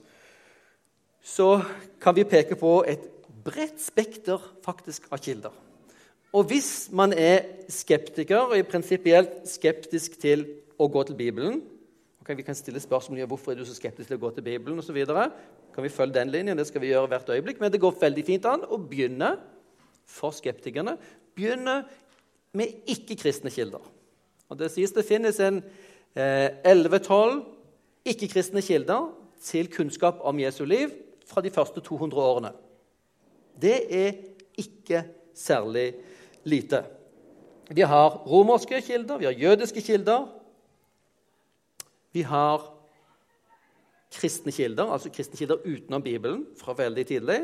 så 1.21 1.61
kan 2.01 2.17
vi 2.17 2.25
peke 2.25 2.57
på 2.57 2.79
et 2.89 3.05
bredt 3.45 3.77
spekter 3.85 4.41
faktisk 4.65 5.11
av 5.13 5.21
kilder. 5.21 5.53
Og 6.33 6.49
hvis 6.49 6.89
man 6.89 7.13
er 7.13 7.69
skeptiker 7.69 8.47
og 8.47 8.57
er 8.57 8.65
prinsipielt 8.65 9.45
skeptisk 9.53 10.17
til 10.25 10.47
å 10.81 10.89
gå 10.89 11.05
til 11.05 11.21
Bibelen 11.21 11.61
okay, 12.23 12.37
Vi 12.37 12.49
kan 12.49 12.57
stille 12.57 12.81
spørsmål 12.81 13.27
om 13.27 13.35
hvorfor 13.35 13.53
er 13.53 13.61
du 13.61 13.69
så 13.69 13.77
skeptisk 13.77 14.09
til 14.09 14.17
å 14.17 14.25
gå 14.25 14.33
til 14.39 14.49
Bibelen 14.49 14.81
osv. 14.81 15.05
Kan 15.05 15.85
vi 15.85 15.93
følge 15.93 16.17
den 16.17 16.33
linjen? 16.33 16.57
Det 16.57 16.71
skal 16.73 16.81
vi 16.81 16.95
gjøre 16.95 17.13
hvert 17.13 17.29
øyeblikk. 17.29 17.61
Men 17.61 17.73
det 17.73 17.85
går 17.85 18.01
veldig 18.01 18.25
fint 18.25 18.49
an 18.49 18.65
å 18.65 18.81
begynne 18.81 19.35
for 20.11 20.33
skeptikerne 20.35 20.97
begynne 21.37 21.83
med 22.53 22.91
ikke-kristne 22.91 23.51
kilder. 23.51 23.83
Og 24.51 24.59
Det 24.59 24.71
sies 24.73 24.93
det 24.93 25.07
finnes 25.07 25.39
en 25.41 25.63
eh, 26.19 26.49
11-12 26.67 27.43
ikke-kristne 28.11 28.63
kilder 28.65 29.11
til 29.43 29.71
kunnskap 29.73 30.21
om 30.27 30.41
Jesu 30.41 30.65
liv 30.65 30.91
fra 31.27 31.41
de 31.41 31.51
første 31.51 31.81
200 31.81 32.23
årene. 32.23 32.53
Det 33.61 33.79
er 33.89 34.13
ikke 34.59 35.05
særlig 35.35 35.95
lite. 36.45 36.85
Vi 37.71 37.81
har 37.87 38.17
romerske 38.27 38.81
kilder, 38.83 39.19
vi 39.19 39.25
har 39.25 39.33
jødiske 39.33 39.81
kilder. 39.81 40.27
Vi 42.13 42.23
har 42.27 42.65
kristne 44.11 44.53
kilder, 44.53 44.91
altså 44.91 45.11
kristne 45.15 45.39
kilder 45.39 45.63
utenom 45.63 46.03
Bibelen 46.03 46.47
fra 46.59 46.75
veldig 46.75 47.07
tidlig. 47.07 47.41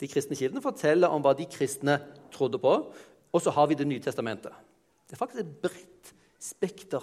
De 0.00 0.08
kristne 0.08 0.36
kildene 0.38 0.62
forteller 0.64 1.12
om 1.12 1.22
hva 1.24 1.34
de 1.36 1.46
kristne 1.50 1.98
trodde 2.32 2.60
på. 2.60 2.74
Og 3.30 3.42
så 3.42 3.52
har 3.54 3.68
vi 3.68 3.74
Det 3.74 3.86
nye 3.86 4.00
testamentet. 4.00 4.52
Det 5.06 5.16
er 5.16 5.18
faktisk 5.18 5.40
et 5.40 5.62
bredt 5.62 6.14
spekter 6.40 7.02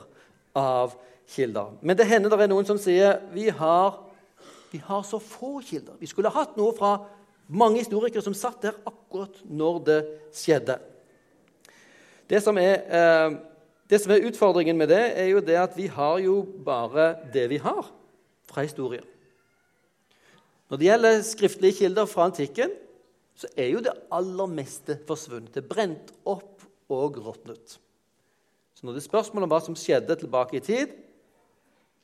av 0.55 0.95
kilder. 1.27 1.77
Men 1.81 1.97
det 1.97 2.07
hender 2.07 2.29
det 2.29 2.45
er 2.45 2.51
noen 2.51 2.65
som 2.65 2.79
sier 2.79 3.19
vi 3.33 3.49
har, 3.49 3.99
vi 4.71 4.79
har 4.83 5.03
så 5.03 5.19
få 5.19 5.59
kilder. 5.61 5.97
Vi 5.99 6.07
skulle 6.07 6.31
hatt 6.31 6.55
noe 6.57 6.73
fra 6.77 6.93
mange 7.47 7.81
historikere 7.81 8.23
som 8.23 8.35
satt 8.35 8.61
der 8.63 8.79
akkurat 8.87 9.35
når 9.43 9.83
det 9.87 9.99
skjedde. 10.35 10.79
Det 12.27 12.41
som 12.43 12.57
er, 12.57 12.81
eh, 12.87 13.37
det 13.89 14.01
som 14.01 14.11
er 14.11 14.25
utfordringen 14.27 14.77
med 14.77 14.89
det, 14.89 15.03
er 15.19 15.29
jo 15.31 15.39
det 15.39 15.55
at 15.55 15.77
vi 15.77 15.87
har 15.87 16.17
jo 16.19 16.41
bare 16.65 17.15
det 17.33 17.49
vi 17.49 17.57
har 17.57 17.91
fra 18.47 18.61
historien. 18.61 19.05
Når 20.69 20.77
det 20.77 20.87
gjelder 20.87 21.21
skriftlige 21.23 21.73
kilder 21.73 22.05
fra 22.05 22.25
antikken, 22.27 22.71
så 23.37 23.49
er 23.53 23.69
jo 23.69 23.81
det 23.85 23.93
aller 24.13 24.49
meste 24.49 24.97
forsvunnet. 25.07 25.59
Brent 25.69 26.09
opp 26.25 26.65
og 26.89 27.19
råtnet. 27.21 27.77
Så 28.73 28.85
når 28.85 28.95
det 28.95 29.03
er 29.03 29.09
spørsmål 29.09 29.45
om 29.45 29.51
hva 29.51 29.59
som 29.61 29.77
skjedde 29.77 30.15
tilbake 30.19 30.59
i 30.59 30.63
tid 30.63 30.93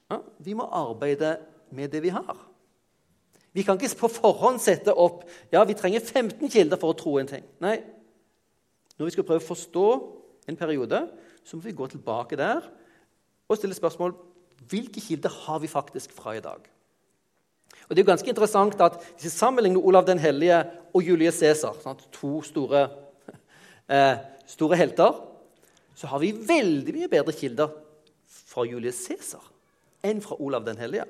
ja, 0.09 0.17
Vi 0.41 0.55
må 0.57 0.65
arbeide 0.65 1.35
med 1.73 1.91
det 1.93 2.01
vi 2.03 2.13
har. 2.13 2.37
Vi 3.53 3.61
kan 3.65 3.77
ikke 3.77 4.01
på 4.01 4.09
forhånd 4.09 4.59
sette 4.61 4.93
opp 4.93 5.23
ja, 5.53 5.61
vi 5.65 5.77
trenger 5.77 6.01
15 6.01 6.49
kilder 6.49 6.81
for 6.81 6.93
å 6.93 6.97
tro 6.97 7.15
en 7.21 7.29
ting. 7.29 7.45
Nei. 7.61 7.77
Når 8.97 9.09
vi 9.09 9.15
skal 9.15 9.27
prøve 9.27 9.41
å 9.41 9.47
forstå 9.47 9.87
en 10.49 10.57
periode, 10.57 10.99
så 11.45 11.57
må 11.57 11.65
vi 11.65 11.77
gå 11.77 11.87
tilbake 11.89 12.37
der 12.39 12.65
og 13.49 13.59
stille 13.59 13.77
spørsmål 13.77 14.15
hvilke 14.69 15.01
kilder 15.03 15.33
har 15.43 15.59
vi 15.61 15.69
faktisk 15.69 16.13
fra 16.15 16.37
i 16.37 16.43
dag. 16.43 16.65
Og 17.93 17.97
Det 17.97 18.01
er 18.01 18.07
jo 18.07 18.11
ganske 18.11 18.29
interessant 18.29 18.79
at 18.81 18.95
Hvis 19.13 19.27
vi 19.27 19.29
sammenligner 19.29 19.85
Olav 19.85 20.07
den 20.07 20.17
hellige 20.19 20.63
og 20.93 21.03
Julius 21.03 21.33
Cæsar, 21.33 21.77
to 22.11 22.41
store, 22.41 22.89
eh, 23.93 24.17
store 24.47 24.75
helter, 24.75 25.21
så 25.95 26.07
har 26.07 26.19
vi 26.19 26.31
veldig 26.33 26.93
mye 26.93 27.07
bedre 27.07 27.31
kilder 27.31 27.69
fra 28.25 28.65
Julius 28.65 29.05
Cæsar 29.05 29.45
enn 30.03 30.21
fra 30.21 30.41
Olav 30.41 30.65
den 30.65 30.77
hellige. 30.77 31.05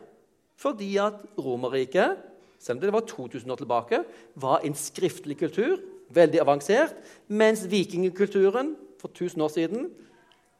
Fordi 0.60 0.98
at 0.98 1.24
Romerriket 1.40 2.18
selv 2.60 2.78
om 2.78 2.82
det 2.82 2.94
var 2.94 3.08
2000 3.08 3.52
år 3.52 3.56
tilbake, 3.56 4.04
var 4.36 4.60
en 4.60 4.76
skriftlig 4.76 5.38
kultur, 5.38 5.80
veldig 6.10 6.42
avansert, 6.42 6.96
mens 7.28 7.72
vikingkulturen 7.72 8.76
for 9.00 9.08
1000 9.08 9.44
år 9.44 9.48
siden 9.48 9.90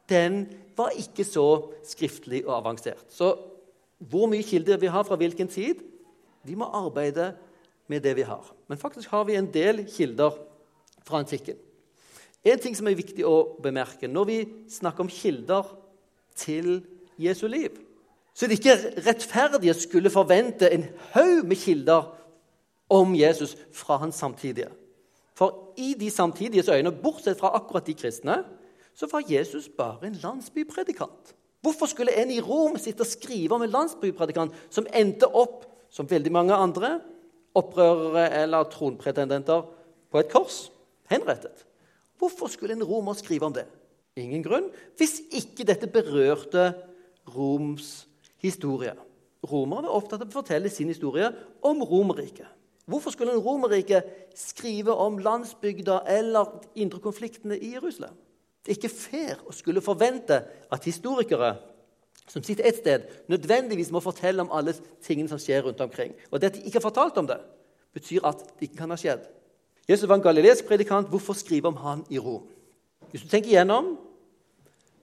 den 0.08 0.46
var 0.76 0.88
ikke 0.96 1.24
så 1.24 1.72
skriftlig 1.84 2.46
og 2.46 2.56
avansert. 2.56 3.04
Så 3.08 3.36
hvor 3.98 4.26
mye 4.26 4.42
kilder 4.42 4.76
vi 4.76 4.86
har 4.86 5.02
fra 5.02 5.16
hvilken 5.16 5.48
tid 5.48 5.74
Vi 6.44 6.56
må 6.58 6.68
arbeide 6.68 7.32
med 7.88 8.02
det 8.04 8.16
vi 8.16 8.26
har. 8.26 8.44
Men 8.68 8.78
faktisk 8.80 9.10
har 9.10 9.24
vi 9.24 9.36
en 9.38 9.50
del 9.52 9.84
kilder 9.88 10.36
fra 11.04 11.20
antikken. 11.20 11.56
En 12.44 12.60
ting 12.60 12.76
som 12.76 12.88
er 12.88 12.98
viktig 12.98 13.24
å 13.24 13.56
bemerke 13.64 14.08
når 14.08 14.28
vi 14.28 14.38
snakker 14.70 15.04
om 15.04 15.12
kilder 15.12 15.68
til 16.36 16.82
Jesu 17.20 17.46
liv, 17.48 17.72
så 18.34 18.48
det 18.50 18.58
ikke 18.58 19.02
rettferdig 19.06 19.70
å 19.70 19.76
skulle 19.78 20.10
forvente 20.10 20.66
en 20.74 20.88
haug 21.14 21.44
med 21.46 21.60
kilder 21.60 22.08
om 22.90 23.14
Jesus 23.14 23.54
fra 23.72 24.00
hans 24.02 24.18
samtidige. 24.18 24.72
For 25.38 25.74
i 25.78 25.94
de 25.98 26.10
samtidiges 26.10 26.68
øyne, 26.68 26.92
bortsett 26.92 27.38
fra 27.38 27.54
akkurat 27.54 27.86
de 27.86 27.94
kristne, 27.94 28.42
så 28.94 29.06
var 29.10 29.24
Jesus 29.28 29.68
bare 29.68 30.06
en 30.06 30.18
landsbypredikant. 30.22 31.34
Hvorfor 31.62 31.86
skulle 31.86 32.14
en 32.14 32.30
i 32.30 32.40
Rom 32.40 32.76
sitte 32.78 33.02
og 33.02 33.08
skrive 33.08 33.54
om 33.54 33.62
en 33.62 33.72
landsbypredikant 33.72 34.54
som 34.70 34.86
endte 34.94 35.26
opp, 35.26 35.64
som 35.94 36.08
veldig 36.10 36.32
mange 36.34 36.56
andre, 36.58 36.96
opprørere 37.54 38.26
eller 38.42 38.66
tronpretendenter, 38.72 39.62
på 40.10 40.20
et 40.20 40.30
kors, 40.32 40.68
henrettet? 41.10 41.64
Hvorfor 42.18 42.50
skulle 42.50 42.74
en 42.74 42.86
romer 42.86 43.14
skrive 43.18 43.46
om 43.46 43.54
det? 43.54 43.66
Ingen 44.18 44.44
grunn, 44.44 44.68
hvis 44.98 45.20
ikke 45.34 45.66
dette 45.66 45.90
berørte 45.90 46.72
Roms 47.34 48.04
historie. 48.42 48.92
Romerne 49.44 49.88
var 49.88 49.96
opptatt 49.96 50.22
av 50.22 50.30
å 50.30 50.36
fortelle 50.38 50.70
sin 50.72 50.90
historie 50.92 51.30
om 51.64 51.82
Romerriket. 51.84 52.46
Hvorfor 52.84 53.14
skulle 53.14 53.32
en 53.32 53.42
Romerrike 53.42 54.02
skrive 54.36 54.92
om 54.92 55.16
landsbygda 55.24 56.02
eller 56.14 56.50
indre 56.76 57.00
konfliktene 57.00 57.56
i 57.56 57.72
Jerusalem? 57.74 58.12
Det 58.64 58.72
er 58.72 58.78
ikke 58.78 58.92
fair 58.92 59.40
å 59.48 59.52
skulle 59.56 59.84
forvente 59.84 60.38
at 60.72 60.88
historikere 60.88 61.54
som 62.28 62.42
sitter 62.42 62.68
et 62.68 62.76
sted, 62.76 63.02
nødvendigvis 63.28 63.90
må 63.90 64.00
fortelle 64.00 64.42
om 64.42 64.52
alle 64.52 64.74
tingene 65.02 65.28
som 65.28 65.38
skjer 65.38 65.62
rundt 65.66 65.80
omkring. 65.80 66.14
Og 66.30 66.40
det 66.40 66.46
at 66.46 66.54
de 66.54 66.64
ikke 66.64 66.78
har 66.80 66.88
fortalt 66.88 67.18
om 67.20 67.26
det, 67.26 67.40
betyr 67.92 68.24
at 68.26 68.40
det 68.40 68.68
ikke 68.68 68.80
kan 68.82 68.90
ha 68.90 68.96
skjedd. 68.96 69.26
Jesus 69.88 70.08
var 70.08 70.16
en 70.16 70.24
galileisk 70.24 70.66
predikant. 70.66 71.08
Hvorfor 71.08 71.36
skrive 71.36 71.68
om 71.68 71.76
han 71.76 72.04
i 72.10 72.18
Rom? 72.18 72.46
Hvis 73.10 73.22
du 73.22 73.28
tenker 73.28 73.52
igjennom, 73.52 73.98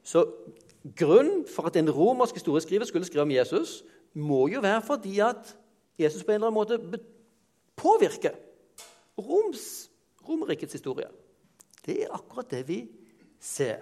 så 0.03 0.25
Grunnen 0.97 1.45
for 1.45 1.69
at 1.69 1.75
en 1.75 1.91
romersk 1.91 2.33
historieskriver 2.33 2.85
skulle 2.85 3.05
skrive 3.05 3.21
om 3.21 3.31
Jesus, 3.31 3.83
må 4.13 4.47
jo 4.47 4.59
være 4.59 4.81
fordi 4.81 5.19
at 5.19 5.57
Jesus 5.99 6.23
på 6.23 6.31
en 6.31 6.35
eller 6.35 6.47
annen 6.47 6.57
måte 6.57 7.01
påvirker 7.75 8.33
Roms, 9.17 9.89
Romerrikets 10.29 10.73
historie. 10.73 11.07
Det 11.85 12.03
er 12.03 12.13
akkurat 12.13 12.51
det 12.51 12.67
vi 12.67 12.89
ser. 13.39 13.77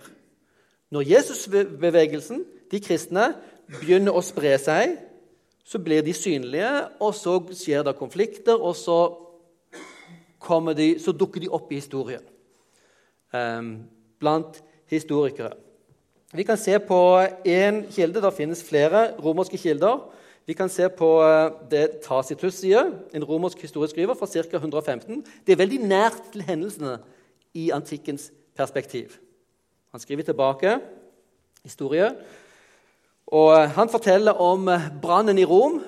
Når 0.92 1.02
Jesusbevegelsen, 1.02 2.46
de 2.72 2.82
kristne, 2.84 3.32
begynner 3.80 4.16
å 4.16 4.24
spre 4.26 4.56
seg, 4.62 4.98
så 5.66 5.80
blir 5.82 6.02
de 6.06 6.14
synlige, 6.18 6.70
og 7.02 7.14
så 7.18 7.38
skjer 7.54 7.86
det 7.86 7.98
konflikter, 8.00 8.58
og 8.58 8.76
så, 8.78 9.00
de, 10.78 10.90
så 11.02 11.14
dukker 11.14 11.44
de 11.44 11.52
opp 11.54 11.70
i 11.72 11.78
historien 11.82 12.24
um, 13.34 13.76
blant 14.20 14.64
historikere. 14.90 15.54
Vi 16.34 16.46
kan 16.46 16.58
se 16.58 16.78
på 16.80 16.98
én 17.46 17.84
kilde. 17.90 18.22
Det 18.22 18.34
finnes 18.38 18.64
flere 18.64 19.16
romerske 19.18 19.58
kilder. 19.58 20.02
Vi 20.46 20.54
kan 20.54 20.70
se 20.70 20.90
på 20.90 21.08
eh, 21.22 21.52
det 21.70 22.02
Tacitus 22.06 22.60
sier, 22.62 22.92
en 23.14 23.26
romersk 23.26 23.62
historieskriver 23.62 24.18
fra 24.18 24.26
ca. 24.30 24.58
115. 24.58 25.24
Det 25.46 25.54
er 25.54 25.62
veldig 25.62 25.80
nært 25.86 26.32
til 26.34 26.42
hendelsene 26.46 26.96
i 27.54 27.70
antikkens 27.74 28.32
perspektiv. 28.58 29.18
Han 29.92 30.02
skriver 30.02 30.24
tilbake 30.24 30.80
historie. 31.64 32.10
Og 33.30 33.54
eh, 33.56 33.70
han 33.78 33.92
forteller 33.94 34.42
om 34.42 34.68
eh, 34.74 34.90
brannen 35.02 35.38
i 35.38 35.48
Rom, 35.48 35.82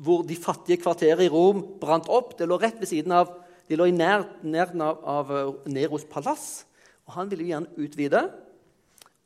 hvor 0.00 0.22
de 0.24 0.36
fattige 0.40 0.80
kvarterene 0.80 1.26
i 1.26 1.32
Rom 1.32 1.58
brant 1.80 2.08
opp. 2.08 2.30
Det 2.38 2.46
lå 2.48 2.56
rett 2.60 2.78
ved 2.80 2.88
siden 2.88 3.12
av 3.12 3.34
de 3.66 3.76
lå 3.76 3.88
i 3.90 3.94
nær- 3.94 4.28
nærheten 4.46 4.82
av, 4.82 5.00
av 5.02 5.30
eh, 5.34 5.70
Neros 5.74 6.06
palass. 6.10 6.66
Og 7.06 7.16
han 7.18 7.30
ville 7.30 7.48
gjerne 7.48 7.72
utvide. 7.82 8.22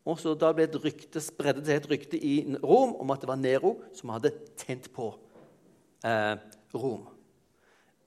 Og 0.09 0.17
så 0.21 0.35
Da 0.35 0.53
ble 0.57 0.65
et 0.65 0.79
rykte, 0.81 1.21
spredde 1.21 1.65
det 1.65 1.77
et 1.77 1.89
rykte 1.91 2.17
i 2.17 2.41
Rom 2.63 2.95
om 3.03 3.13
at 3.13 3.21
det 3.21 3.29
var 3.29 3.41
Nero 3.41 3.77
som 3.97 4.15
hadde 4.15 4.33
tent 4.57 4.89
på 4.97 5.13
eh, 6.05 6.37
Rom. 6.73 7.05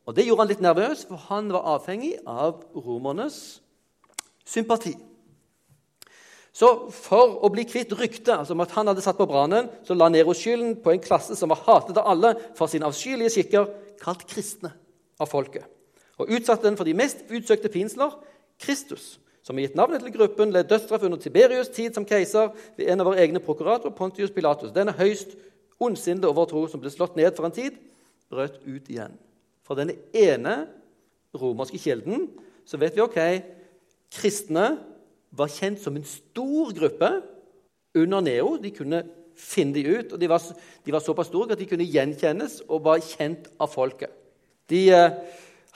Og 0.03 0.15
Det 0.15 0.25
gjorde 0.25 0.41
han 0.41 0.51
litt 0.51 0.63
nervøs, 0.63 1.05
for 1.07 1.21
han 1.29 1.51
var 1.53 1.69
avhengig 1.77 2.17
av 2.27 2.65
romernes 2.75 3.61
sympati. 4.43 4.97
Så 6.53 6.69
for 6.93 7.39
å 7.41 7.49
bli 7.49 7.65
kvitt 7.65 7.95
ryktet 7.97 8.29
altså 8.35 8.53
om 8.53 8.61
at 8.61 8.73
han 8.75 8.91
hadde 8.91 9.01
satt 9.01 9.17
på 9.17 9.25
brannen, 9.29 9.71
så 9.87 9.97
la 9.97 10.11
Nero 10.13 10.35
skylden 10.37 10.75
på 10.83 10.93
en 10.93 11.01
klasse 11.01 11.33
som 11.37 11.49
var 11.49 11.63
hatet 11.65 11.97
av 11.97 12.11
alle 12.11 12.35
for 12.57 12.69
sine 12.69 12.85
avskyelige 12.85 13.33
skikker, 13.33 13.71
kalt 14.03 14.27
kristne 14.29 14.69
av 15.21 15.31
folket, 15.31 15.65
og 16.21 16.29
utsatte 16.29 16.67
den 16.67 16.77
for 16.77 16.85
de 16.85 16.93
mest 16.97 17.25
utsøkte 17.25 17.71
pinsler, 17.73 18.13
Kristus, 18.61 19.15
som 19.43 19.57
har 19.57 19.65
gitt 19.65 19.75
navnet 19.75 20.05
til 20.05 20.13
gruppen, 20.13 20.53
led 20.53 20.69
dødsstraff 20.69 21.03
under 21.03 21.19
Tiberius' 21.19 21.73
tid 21.73 21.97
som 21.97 22.05
keiser 22.07 22.53
ved 22.77 22.93
en 22.93 23.01
av 23.01 23.09
våre 23.09 23.25
egne 23.25 23.41
prokurator, 23.43 23.91
Pontius 23.97 24.31
Pilatus. 24.31 24.71
Denne 24.75 24.93
høyst 24.95 25.33
ondsinnede 25.83 26.29
overtro 26.29 26.63
som 26.71 26.79
ble 26.79 26.93
slått 26.93 27.17
ned 27.19 27.33
for 27.35 27.49
en 27.49 27.55
tid, 27.55 27.75
brøt 28.31 28.61
ut 28.63 28.87
igjen. 28.93 29.17
Fra 29.65 29.75
denne 29.79 29.97
ene 30.15 30.55
romerske 31.35 31.81
kilden 31.81 32.29
så 32.63 32.79
vet 32.79 32.95
vi 32.95 33.03
ok, 33.03 33.19
kristne 34.13 34.77
var 35.33 35.51
kjent 35.51 35.81
som 35.81 35.97
en 35.97 36.05
stor 36.07 36.73
gruppe 36.75 37.09
under 37.97 38.23
Neo. 38.25 38.55
De 38.61 38.71
kunne 38.73 39.03
finne 39.37 39.73
de 39.73 39.85
ut, 39.87 40.13
og 40.13 40.21
de 40.21 40.29
var, 40.29 40.43
de 40.85 40.93
var 40.93 41.01
såpass 41.01 41.31
store 41.31 41.55
at 41.55 41.61
de 41.61 41.67
kunne 41.69 41.87
gjenkjennes 41.89 42.61
og 42.67 42.85
var 42.85 43.01
kjent 43.01 43.49
av 43.61 43.71
folket. 43.73 44.13
De 44.69 44.85
eh, 44.93 45.17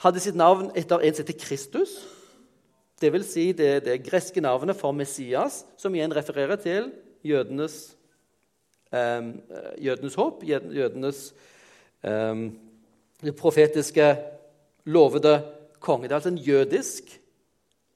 hadde 0.04 0.22
sitt 0.22 0.38
navn 0.38 0.70
etter 0.78 1.02
en 1.02 1.16
som 1.16 1.26
heter 1.26 1.40
Kristus. 1.42 1.98
Det 2.98 3.10
vil 3.14 3.26
si 3.26 3.50
det, 3.54 3.84
det 3.86 4.00
greske 4.06 4.42
navnet 4.42 4.78
for 4.78 4.94
Messias, 4.94 5.64
som 5.78 5.94
igjen 5.94 6.14
refererer 6.14 6.58
til 6.62 6.90
jødenes, 7.26 7.80
eh, 8.94 9.30
jødenes 9.82 10.18
håp, 10.18 10.46
jødenes 10.46 11.28
det 11.98 13.32
profetiske, 13.34 14.12
lovede 14.86 15.40
konge. 15.82 16.06
Det 16.06 16.12
er 16.12 16.20
altså 16.20 16.30
en 16.30 16.38
jødisk 16.38 17.20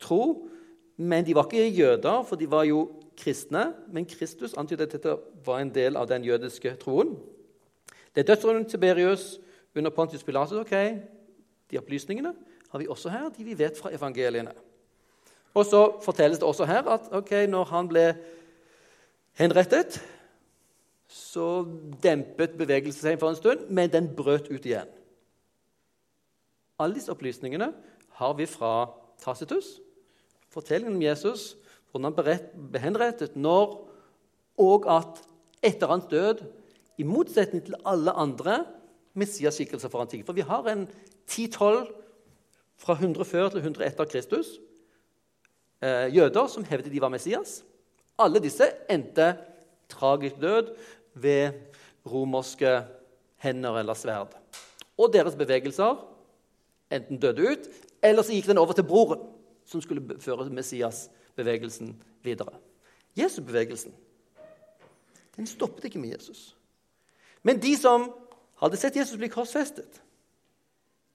tro 0.00 0.49
men 0.97 1.27
de 1.27 1.35
var 1.35 1.49
ikke 1.49 1.69
jøder, 1.69 2.23
for 2.23 2.37
de 2.37 2.51
var 2.51 2.65
jo 2.69 2.91
kristne. 3.17 3.73
Men 3.89 4.07
Kristus 4.07 4.55
antydet 4.55 4.87
at 4.87 4.93
dette 4.99 5.17
var 5.47 5.63
en 5.63 5.73
del 5.75 5.97
av 5.97 6.09
den 6.09 6.25
jødiske 6.25 6.77
troen. 6.81 7.17
Det 8.15 8.23
er 8.23 8.35
dødsrunden 8.35 8.69
Tiberius 8.69 9.41
under 9.77 9.91
Pontius 9.91 10.25
Pilatus. 10.25 10.59
ok, 10.59 10.75
De 11.71 11.79
opplysningene 11.79 12.35
har 12.69 12.79
vi 12.79 12.89
også 12.89 13.09
her, 13.09 13.29
de 13.29 13.45
vi 13.45 13.59
vet 13.59 13.79
fra 13.79 13.93
evangeliene. 13.93 14.53
Og 15.55 15.67
så 15.67 16.01
fortelles 16.03 16.39
det 16.39 16.49
også 16.49 16.65
her 16.65 16.89
at 16.89 17.09
ok, 17.13 17.31
når 17.49 17.65
han 17.65 17.89
ble 17.89 18.15
henrettet, 19.37 20.01
så 21.09 21.65
dempet 22.03 22.57
bevegelsen 22.57 23.01
seg 23.01 23.21
for 23.21 23.33
en 23.33 23.37
stund, 23.37 23.69
men 23.69 23.93
den 23.93 24.09
brøt 24.17 24.49
ut 24.49 24.65
igjen. 24.65 24.89
Alle 26.81 26.97
disse 26.97 27.13
opplysningene 27.13 27.69
har 28.21 28.37
vi 28.37 28.47
fra 28.49 28.89
Tacitus 29.21 29.77
fortellingen 30.52 30.99
om 30.99 31.04
Jesus, 31.04 31.52
hvordan 31.90 32.11
han 32.11 32.16
ble 32.73 32.82
henrettet, 32.82 33.37
når 33.37 33.78
og 34.61 34.87
at 34.90 35.23
etter 35.64 35.90
hans 35.90 36.09
død, 36.11 36.42
i 37.00 37.06
motsetning 37.09 37.62
til 37.64 37.78
alle 37.88 38.12
andre 38.12 38.59
Messias-skikkelser 39.18 39.88
for 39.90 40.04
antikken 40.04 40.26
For 40.28 40.37
vi 40.37 40.44
har 40.44 40.66
en 40.68 40.85
10-12 41.30 41.88
fra 42.78 42.97
100 42.99 43.25
før 43.25 43.49
til 43.49 43.62
100 43.62 43.87
etter 43.87 44.09
Kristus. 44.09 44.59
Eh, 45.82 46.12
jøder 46.14 46.47
som 46.47 46.66
hevdet 46.68 46.92
de 46.92 47.00
var 47.00 47.12
Messias. 47.12 47.62
Alle 48.21 48.43
disse 48.45 48.69
endte 48.93 49.32
tragisk 49.88 50.36
død 50.41 50.75
ved 51.15 51.52
romerske 52.06 52.82
hender 53.43 53.80
eller 53.80 53.95
sverd. 53.99 54.36
Og 54.99 55.12
deres 55.12 55.36
bevegelser 55.36 55.97
enten 56.93 57.19
døde 57.19 57.49
ut, 57.52 57.69
eller 58.02 58.23
så 58.23 58.34
gikk 58.34 58.50
den 58.50 58.60
over 58.60 58.76
til 58.76 58.86
broren 58.86 59.31
som 59.73 59.82
skulle 59.85 60.21
føre 60.21 60.50
Messias-bevegelsen 60.52 61.97
videre. 62.25 62.61
Jesu-bevegelsen 63.19 63.93
den 65.37 65.47
stoppet 65.47 65.85
ikke 65.85 65.99
med 65.99 66.13
Jesus. 66.13 66.56
Men 67.43 67.61
de 67.63 67.76
som 67.76 68.11
hadde 68.61 68.78
sett 68.78 68.97
Jesus 68.97 69.19
bli 69.19 69.30
korsfestet, 69.32 70.02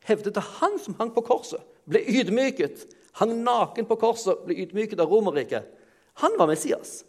hevdet 0.08 0.40
at 0.40 0.56
han 0.60 0.80
som 0.82 0.98
hang 1.00 1.14
på 1.16 1.24
korset, 1.28 1.62
ble 1.88 2.02
ydmyket, 2.02 2.88
hang 3.22 3.36
naken 3.44 3.88
på 3.88 3.98
korset, 4.00 4.42
ble 4.46 4.58
ydmyket 4.64 5.00
av 5.04 5.12
Romerriket. 5.12 5.68
Han 6.24 6.36
var 6.40 6.50
Messias. 6.50 7.04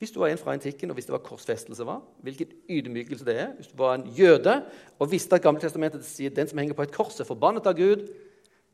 Hvis 0.00 0.12
du 0.12 0.18
var 0.18 0.32
en 0.32 0.40
fra 0.40 0.54
antikken 0.56 0.90
og 0.90 0.96
visste 0.96 1.12
hva 1.12 1.20
korsfestelse 1.20 1.84
var, 1.84 2.00
hvilken 2.24 2.52
ydmykelse 2.72 3.24
det 3.28 3.34
er, 3.36 3.50
hvis 3.58 3.68
du 3.68 3.76
var 3.78 3.98
en 3.98 4.06
jøde 4.16 4.54
og 4.96 5.10
visste 5.12 5.36
at 5.36 5.44
Gammeltestamentet 5.44 6.06
sier 6.08 6.32
den 6.32 6.48
som 6.48 6.60
henger 6.60 6.76
på 6.76 6.86
et 6.86 6.94
kors, 6.94 7.20
er 7.20 7.28
forbannet 7.28 7.68
av 7.68 7.76
Gud, 7.76 8.06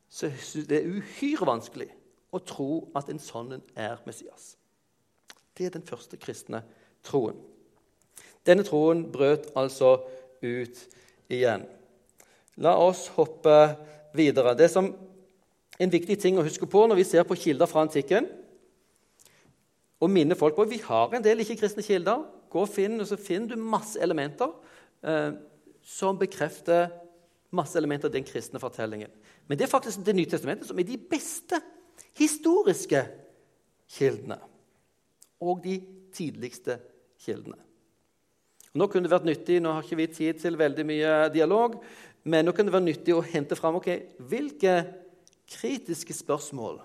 så 0.08 0.30
det 0.68 0.80
er 0.80 0.90
uhyre 0.90 1.48
vanskelig 1.48 1.88
å 2.34 2.40
tro 2.44 2.70
at 2.96 3.10
en 3.10 3.20
sånn 3.22 3.58
er 3.74 3.98
Messias. 4.06 4.54
Det 5.56 5.66
er 5.66 5.74
den 5.74 5.86
første 5.86 6.18
kristne 6.20 6.62
troen. 7.06 7.38
Denne 8.46 8.64
troen 8.66 9.06
brøt 9.10 9.48
altså 9.58 9.96
ut 10.42 10.82
igjen. 11.32 11.64
La 12.62 12.76
oss 12.78 13.06
hoppe 13.16 13.56
videre. 14.16 14.56
Det 14.56 14.70
som 14.72 14.94
En 15.76 15.90
viktig 15.92 16.14
ting 16.16 16.38
å 16.40 16.42
huske 16.46 16.64
på 16.64 16.86
når 16.88 16.96
vi 16.96 17.04
ser 17.04 17.26
på 17.28 17.36
kilder 17.36 17.68
fra 17.68 17.82
antikken, 17.84 18.24
og 20.00 20.08
minne 20.08 20.32
folk 20.32 20.56
på 20.56 20.64
Vi 20.70 20.78
har 20.80 21.12
en 21.12 21.24
del 21.24 21.42
ikke-kristne 21.42 21.84
kilder. 21.84 22.22
Gå 22.48 22.62
og 22.64 22.70
finn, 22.72 22.96
og 22.96 23.04
så 23.04 23.18
finner 23.20 23.52
du 23.52 23.60
masse 23.60 24.00
elementer 24.00 24.54
eh, 25.04 25.36
som 25.84 26.16
bekrefter 26.16 26.88
masse 27.56 27.78
elementer 27.78 28.10
av 28.10 28.14
den 28.14 28.26
kristne 28.26 28.60
fortellingen. 28.62 29.12
Men 29.46 29.58
det 29.58 29.66
er 29.66 29.72
faktisk 29.72 30.04
Det 30.04 30.14
nye 30.16 30.30
testamentet 30.30 30.68
som 30.68 30.78
er 30.78 30.88
de 30.88 30.98
beste 30.98 31.60
historiske 32.18 33.02
kildene. 33.98 34.38
Og 35.40 35.62
de 35.64 35.78
tidligste 36.16 36.78
kildene. 37.20 37.58
Nå 38.76 38.88
kunne 38.92 39.08
det 39.08 39.12
vært 39.14 39.28
nyttig, 39.28 39.60
nå 39.62 39.72
har 39.72 39.84
ikke 39.84 40.00
vi 40.02 40.06
tid 40.12 40.40
til 40.40 40.58
veldig 40.60 40.84
mye 40.84 41.12
dialog, 41.32 41.78
men 42.28 42.44
nå 42.44 42.52
kunne 42.52 42.68
det 42.68 42.76
være 42.76 42.88
nyttig 42.90 43.14
å 43.16 43.24
hente 43.24 43.56
fram 43.56 43.78
okay, 43.78 44.10
hvilke 44.18 44.82
kritiske 45.48 46.12
spørsmål 46.16 46.82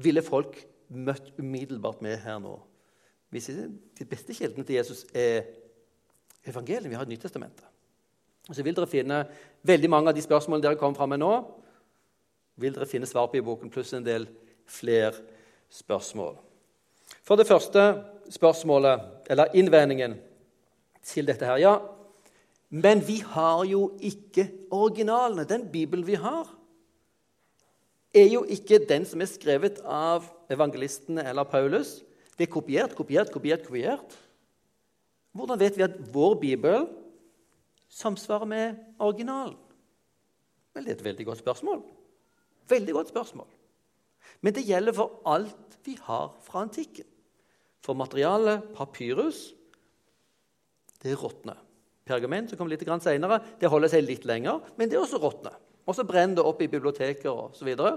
ville 0.00 0.24
folk 0.24 0.58
møtt 0.90 1.32
umiddelbart 1.38 2.02
med 2.04 2.18
her 2.24 2.40
nå. 2.42 2.56
Hvis 3.30 3.46
De 3.46 4.04
beste 4.08 4.34
kildene 4.34 4.66
til 4.66 4.80
Jesus 4.80 5.04
er 5.14 5.46
evangeliet. 6.44 6.90
Vi 6.90 6.98
har 6.98 7.06
Nytestamentet. 7.06 7.69
Så 8.48 8.64
vil 8.64 8.74
dere 8.74 8.88
finne 8.90 9.24
veldig 9.66 9.90
mange 9.92 10.10
av 10.10 10.16
de 10.16 10.24
spørsmålene 10.24 10.64
dere 10.64 10.80
kom 10.80 10.96
fram 10.96 11.12
med 11.14 11.22
nå. 11.22 11.32
vil 12.60 12.74
dere 12.76 12.88
finne 12.88 13.06
svar 13.08 13.30
på 13.32 13.38
i 13.38 13.44
boken, 13.44 13.70
pluss 13.72 13.92
en 13.96 14.04
del 14.04 14.26
flere 14.68 15.14
spørsmål. 15.72 16.36
For 17.24 17.40
det 17.40 17.46
første 17.48 18.04
spørsmålet, 18.30 19.00
eller 19.30 19.54
innvendingen 19.56 20.18
til 21.02 21.26
dette 21.26 21.46
her 21.46 21.56
Ja, 21.56 21.78
men 22.70 23.00
vi 23.02 23.18
har 23.24 23.64
jo 23.64 23.96
ikke 23.98 24.46
originalene. 24.70 25.48
Den 25.48 25.66
Bibelen 25.72 26.06
vi 26.06 26.14
har, 26.14 26.46
er 28.14 28.28
jo 28.30 28.44
ikke 28.44 28.82
den 28.88 29.06
som 29.06 29.22
er 29.22 29.30
skrevet 29.30 29.80
av 29.86 30.26
evangelistene 30.50 31.24
eller 31.26 31.48
Paulus. 31.48 32.00
Det 32.38 32.46
er 32.46 32.52
kopiert, 32.52 32.94
kopiert, 32.94 33.30
kopiert, 33.32 33.66
kopiert. 33.66 34.16
Hvordan 35.32 35.58
vet 35.60 35.76
vi 35.78 35.86
at 35.86 35.98
vår 36.12 36.34
bibel 36.42 36.86
samsvarer 37.90 38.48
med 38.48 38.82
originalen? 39.02 39.56
Vel, 40.74 40.86
det 40.86 40.92
er 40.92 40.98
et 40.98 41.08
veldig 41.08 41.26
godt 41.26 41.42
spørsmål. 41.42 41.80
Veldig 42.70 42.94
godt 42.94 43.10
spørsmål. 43.10 43.48
Men 44.40 44.54
det 44.54 44.66
gjelder 44.68 44.94
for 44.96 45.20
alt 45.28 45.80
vi 45.84 45.96
har 46.02 46.30
fra 46.44 46.62
antikken. 46.64 47.08
For 47.80 47.96
materialet 47.96 48.70
papyrus 48.76 49.50
det 51.00 51.16
råtner. 51.16 51.56
Pergament 52.04 52.50
som 52.50 52.58
kommer 52.58 52.74
litt 52.74 53.02
senere, 53.02 53.40
det 53.60 53.70
holder 53.70 53.88
seg 53.88 54.04
litt 54.04 54.24
lenger, 54.28 54.60
men 54.76 54.88
det 54.88 54.98
er 54.98 55.04
også 55.04 55.20
råtner. 55.20 55.56
Og 55.86 55.96
så 55.96 56.04
brenner 56.04 56.36
det 56.36 56.44
opp 56.44 56.60
i 56.62 56.68
biblioteker 56.68 57.30
osv. 57.30 57.56
Så, 57.56 57.64
videre. 57.64 57.92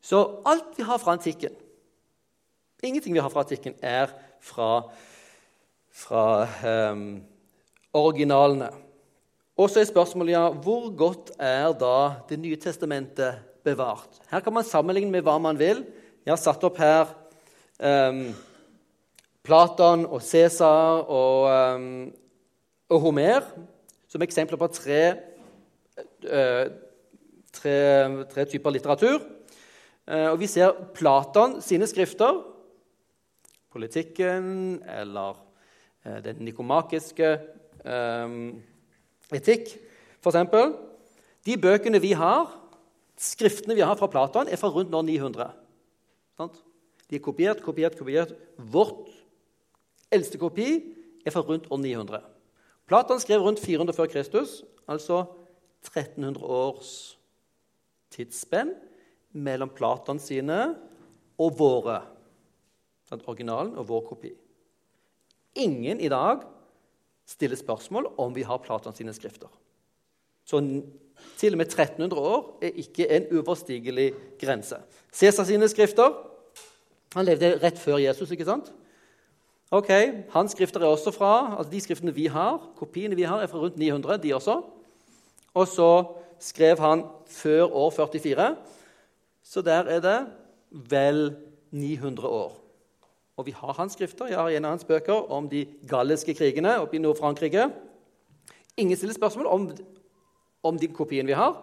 så 0.00 0.42
alt 0.44 0.76
vi 0.76 0.84
har 0.84 0.98
fra 0.98 1.16
antikken 1.16 1.56
Ingenting 2.82 3.12
vi 3.12 3.20
har 3.20 3.28
fra 3.28 3.42
antikken, 3.44 3.74
er 3.82 4.08
fra, 4.40 4.88
fra 5.92 6.22
um, 6.92 7.20
originalene. 7.96 8.70
Og 9.60 9.68
så 9.68 9.82
er 9.82 9.88
spørsmålet 9.90 10.32
ja, 10.32 10.44
hvor 10.62 10.88
godt 10.96 11.32
er 11.36 11.72
da 11.76 12.22
Det 12.28 12.38
nye 12.40 12.56
testamentet 12.56 13.40
bevart? 13.64 14.20
Her 14.30 14.40
kan 14.40 14.54
man 14.54 14.64
sammenligne 14.64 15.10
med 15.10 15.22
hva 15.26 15.36
man 15.38 15.58
vil. 15.58 15.84
Jeg 16.24 16.32
har 16.32 16.40
satt 16.40 16.64
opp 16.64 16.78
her 16.80 17.10
um, 17.80 18.30
Platon 19.44 20.06
og 20.06 20.22
Cæsar 20.22 21.04
og, 21.04 21.50
um, 21.76 22.12
og, 22.88 23.00
Homer 23.00 23.44
som 24.08 24.22
eksempler 24.22 24.60
på 24.60 24.70
tre 24.72 25.02
uh, 26.24 26.64
tre, 27.52 27.76
tre 28.32 28.44
typer 28.48 28.76
litteratur. 28.76 29.20
Uh, 30.08 30.32
og 30.32 30.40
vi 30.40 30.48
ser 30.48 30.72
Platon 30.96 31.60
sine 31.64 31.88
skrifter, 31.90 32.40
politikken 33.72 34.80
eller 34.88 35.36
uh, 36.06 36.18
den 36.24 36.44
nikomakiske 36.48 37.36
eh, 37.84 38.36
etikk, 39.36 39.74
f.eks. 40.20 40.40
De 41.46 41.56
bøkene 41.56 42.00
vi 42.02 42.12
har, 42.18 42.50
skriftene 43.20 43.76
vi 43.76 43.84
har 43.84 43.96
fra 43.96 44.08
Platon, 44.12 44.48
er 44.48 44.60
fra 44.60 44.70
rundt 44.72 44.94
år 44.94 45.06
900. 45.06 45.50
De 47.10 47.18
er 47.18 47.24
kopiert, 47.24 47.62
kopiert, 47.64 47.96
kopiert. 47.98 48.34
Vårt 48.56 49.08
eldste 50.12 50.38
kopi 50.40 50.68
er 51.24 51.34
fra 51.34 51.42
rundt 51.44 51.66
år 51.70 51.80
900. 51.82 52.20
Platon 52.90 53.20
skrev 53.22 53.42
rundt 53.44 53.62
400 53.62 53.96
før 53.96 54.10
Kristus, 54.10 54.60
altså 54.90 55.24
1300 55.86 56.44
års 56.44 56.92
tidsspenn 58.10 58.72
mellom 59.32 59.70
Platon 59.74 60.18
sine 60.22 60.62
og 61.40 61.58
våre. 61.58 62.00
Originalen 63.10 63.74
og 63.74 63.88
vår 63.88 64.02
kopi. 64.06 64.30
Ingen 65.58 65.98
i 65.98 66.08
dag 66.10 66.44
stiller 67.30 67.58
spørsmål 67.58 68.10
om 68.18 68.34
vi 68.34 68.42
har 68.46 68.58
Platon 68.62 68.96
sine 68.96 69.14
skrifter. 69.14 69.48
Så 70.44 70.60
til 71.38 71.54
og 71.54 71.60
med 71.60 71.66
1300 71.66 72.22
år 72.22 72.58
er 72.62 72.76
ikke 72.82 73.06
en 73.16 73.28
uoverstigelig 73.30 74.12
grense. 74.40 74.76
Cæsar 75.12 75.44
sine 75.44 75.68
skrifter 75.68 76.26
Han 77.14 77.26
levde 77.26 77.56
rett 77.58 77.78
før 77.78 77.98
Jesus, 77.98 78.30
ikke 78.30 78.44
sant? 78.46 78.68
Ok, 79.70 79.88
Hans 80.30 80.52
skrifter 80.52 80.80
er 80.80 80.86
også 80.86 81.10
fra 81.10 81.56
altså 81.58 81.72
De 81.72 81.80
skriftene 81.80 82.14
vi 82.14 82.26
har, 82.26 82.70
kopiene 82.78 83.16
vi 83.18 83.26
har, 83.26 83.40
er 83.42 83.50
fra 83.50 83.58
rundt 83.58 83.78
900, 83.78 84.22
de 84.22 84.34
også. 84.34 84.60
Og 85.54 85.66
så 85.68 86.04
skrev 86.38 86.78
han 86.78 87.02
før 87.26 87.66
år 87.66 87.90
44, 87.90 88.56
så 89.42 89.62
der 89.62 89.90
er 89.90 90.00
det 90.00 90.18
vel 90.70 91.36
900 91.70 92.28
år. 92.28 92.59
Og 93.36 93.46
vi 93.46 93.54
har 93.56 93.72
hans 93.76 93.92
skrifter. 93.92 94.26
Jeg 94.26 94.36
har 94.36 94.50
en 94.50 94.64
av 94.64 94.74
hans 94.74 94.84
bøker 94.84 95.30
om 95.32 95.48
de 95.48 95.64
galliske 95.88 96.34
krigene 96.34 96.78
oppe 96.80 96.98
i 96.98 97.02
Nord-Frankrike. 97.02 97.70
Ingen 98.76 98.96
stiller 98.96 99.14
spørsmål 99.14 99.46
om, 99.46 99.70
om 100.62 100.78
den 100.78 100.92
kopien 100.94 101.26
vi 101.26 101.36
har, 101.36 101.56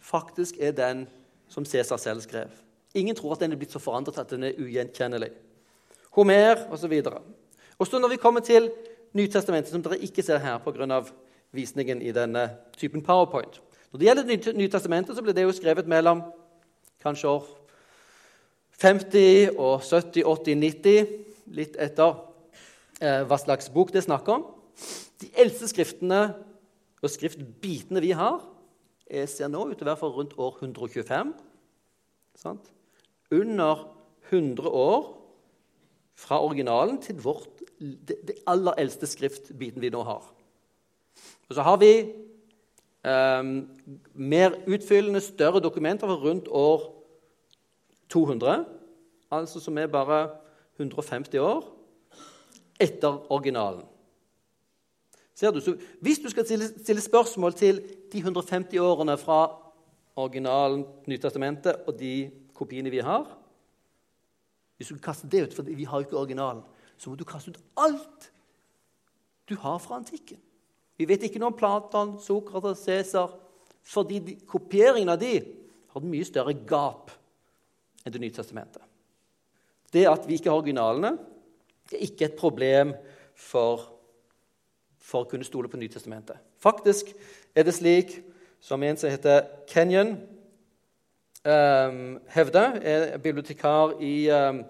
faktisk 0.00 0.58
er 0.60 0.72
den 0.76 1.06
som 1.48 1.64
Cæsar 1.64 1.96
selv 1.96 2.20
skrev. 2.20 2.48
Ingen 2.94 3.16
tror 3.16 3.32
at 3.32 3.40
den 3.40 3.52
er 3.52 3.60
blitt 3.60 3.72
så 3.72 3.80
forandret 3.80 4.18
at 4.18 4.30
den 4.30 4.44
er 4.44 4.58
ugjenkjennelig. 4.58 5.30
Homer 6.12 6.66
osv. 6.72 6.92
Og 7.78 7.86
så 7.86 7.98
når 7.98 8.08
vi 8.08 8.16
kommer 8.16 8.40
til 8.40 8.70
Nytestamentet, 9.12 9.72
som 9.72 9.82
dere 9.84 9.98
ikke 10.00 10.22
ser 10.24 10.38
her 10.40 10.58
pga. 10.58 11.02
visningen 11.52 12.02
i 12.02 12.12
denne 12.12 12.50
typen 12.76 13.02
powerpoint 13.02 13.60
Når 13.92 13.98
det 13.98 14.06
gjelder 14.06 14.52
Nytestamentet, 14.52 15.16
så 15.16 15.22
ble 15.22 15.32
det 15.32 15.42
jo 15.42 15.52
skrevet 15.52 15.86
mellom 15.86 16.22
kanskje 17.02 17.28
år 17.28 17.61
50 18.82 19.54
og 19.62 19.82
70, 19.86 20.24
80, 20.26 20.56
90, 20.58 21.10
litt 21.54 21.76
etter 21.80 22.16
eh, 22.98 23.22
hva 23.28 23.38
slags 23.38 23.70
bok 23.70 23.92
det 23.94 24.02
er 24.02 24.08
snakk 24.08 24.30
om. 24.32 24.46
De 25.22 25.28
eldste 25.38 25.68
skriftene 25.70 26.22
og 27.02 27.10
skriftbitene 27.10 28.02
vi 28.02 28.10
har, 28.18 28.40
jeg 29.12 29.28
ser 29.28 29.50
nå 29.52 29.66
ut 29.68 29.76
til 29.76 29.84
å 29.84 29.90
være 29.92 30.00
for 30.00 30.16
rundt 30.16 30.32
år 30.40 30.56
125. 30.64 31.32
Sant? 32.40 32.70
Under 33.34 33.84
100 34.30 34.66
år 34.66 35.10
fra 36.18 36.40
originalen 36.42 36.98
til 37.02 37.18
vårt, 37.22 37.62
det, 37.78 38.18
det, 38.24 38.38
aller 38.48 38.78
eldste 38.80 39.08
skriftbiten 39.10 39.82
vi 39.82 39.90
nå 39.92 40.02
har. 40.06 40.24
Og 41.48 41.54
så 41.54 41.66
har 41.66 41.78
vi 41.82 41.92
eh, 42.00 43.52
mer 44.14 44.58
utfyllende, 44.64 45.22
større 45.22 45.62
dokumenter 45.62 46.08
for 46.08 46.24
rundt 46.24 46.48
år 46.48 46.88
200, 48.12 48.64
altså 49.32 49.60
som 49.60 49.78
er 49.78 49.88
bare 49.88 50.26
150 50.76 51.40
år 51.40 51.64
etter 52.80 53.32
originalen. 53.32 53.84
Ser 55.34 55.50
du? 55.50 55.60
Så 55.60 55.76
hvis 56.00 56.20
du 56.20 56.28
skal 56.30 56.44
stille, 56.46 57.00
spørsmål 57.00 57.54
til 57.56 57.80
de 58.12 58.18
150 58.18 58.78
årene 58.78 59.16
fra 59.18 59.40
originalen, 60.16 60.84
Nytestamentet, 61.06 61.86
og 61.86 61.98
de 61.98 62.30
kopiene 62.54 62.90
vi 62.90 62.98
har 62.98 63.38
Hvis 64.76 64.88
du 64.88 64.98
kaster 64.98 65.28
det 65.28 65.42
ut, 65.42 65.54
for 65.54 65.62
vi 65.62 65.84
har 65.84 65.98
jo 65.98 66.04
ikke 66.04 66.16
originalen, 66.18 66.62
så 66.98 67.10
må 67.10 67.16
du 67.16 67.24
kaste 67.24 67.50
ut 67.50 67.58
alt 67.76 68.32
du 69.48 69.56
har 69.56 69.78
fra 69.78 69.96
antikken. 69.96 70.38
Vi 70.98 71.08
vet 71.08 71.22
ikke 71.22 71.38
noe 71.38 71.52
om 71.52 71.56
Platon, 71.56 72.16
Sokrates, 72.20 72.82
Cæsar, 72.82 73.30
fordi 73.82 74.18
de, 74.18 74.36
kopieringen 74.46 75.08
av 75.08 75.20
de 75.20 75.40
har 75.92 76.00
et 76.00 76.08
mye 76.08 76.26
større 76.26 76.54
gap 76.66 77.10
enn 78.04 78.12
Det 78.12 78.20
nye 78.20 78.34
testamentet. 78.34 78.82
Det 79.92 80.06
at 80.08 80.28
vi 80.28 80.34
ikke 80.34 80.50
har 80.50 80.58
originalene, 80.58 81.18
er 81.92 82.04
ikke 82.06 82.24
et 82.24 82.38
problem 82.38 82.94
for 83.36 83.92
for 85.02 85.24
å 85.24 85.28
kunne 85.28 85.46
stole 85.46 85.70
på 85.70 85.80
Nytestamentet. 85.80 86.38
Faktisk 86.62 87.12
er 87.54 87.66
det 87.66 87.74
slik 87.76 88.16
som 88.62 88.82
en 88.86 88.98
som 88.98 89.10
heter 89.10 89.44
Kenyon, 89.70 90.14
um, 91.44 92.18
hevder, 92.30 92.78
er 92.80 93.18
bibliotekar 93.22 93.96
i, 94.00 94.16
um, 94.30 94.62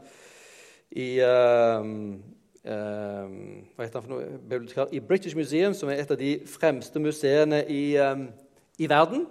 i 0.90 1.08
um, 1.20 1.98
hva 2.62 3.84
heter 3.84 3.98
han 3.98 4.06
for 4.06 4.14
noe? 4.14 4.30
Bibliotekar 4.48 4.94
i 4.94 5.02
British 5.04 5.36
Museum, 5.36 5.76
som 5.76 5.90
er 5.92 6.00
et 6.00 6.14
av 6.14 6.18
de 6.20 6.36
fremste 6.48 7.02
museene 7.02 7.64
i, 7.68 7.84
i 8.78 8.88
verden. 8.88 9.26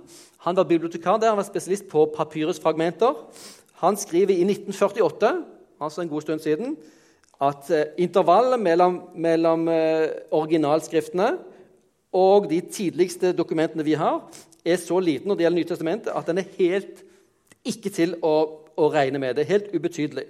Han 0.46 0.58
var 0.58 0.68
bibliotekar 0.70 1.18
der, 1.18 1.32
han 1.32 1.40
var 1.40 1.48
spesialist 1.48 1.88
på 1.90 2.06
papyrusfragmenter. 2.16 3.16
Han 3.82 3.98
skriver 3.98 4.36
i 4.36 4.44
1948, 4.46 5.32
altså 5.82 6.02
en 6.02 6.10
god 6.10 6.22
stund 6.22 6.40
siden, 6.44 6.76
at 7.42 7.70
eh, 7.74 7.86
intervallet 7.98 8.60
mellom, 8.62 9.00
mellom 9.16 9.68
eh, 9.74 10.10
originalskriftene 10.32 11.32
og 12.14 12.50
de 12.52 12.60
tidligste 12.62 13.32
dokumentene 13.34 13.86
vi 13.88 13.96
har, 13.98 14.22
er 14.66 14.78
så 14.78 15.00
liten 15.02 15.32
når 15.32 15.40
det 15.40 15.48
gjelder 15.48 15.62
Nytestamentet, 15.64 16.14
at 16.14 16.28
den 16.30 16.38
er 16.38 16.52
helt 16.60 17.02
ikke 17.66 17.90
til 17.94 18.14
å, 18.22 18.36
å 18.78 18.90
regne 18.94 19.22
med. 19.22 19.36
Det 19.36 19.46
er 19.46 19.56
helt 19.56 19.74
ubetydelig. 19.74 20.28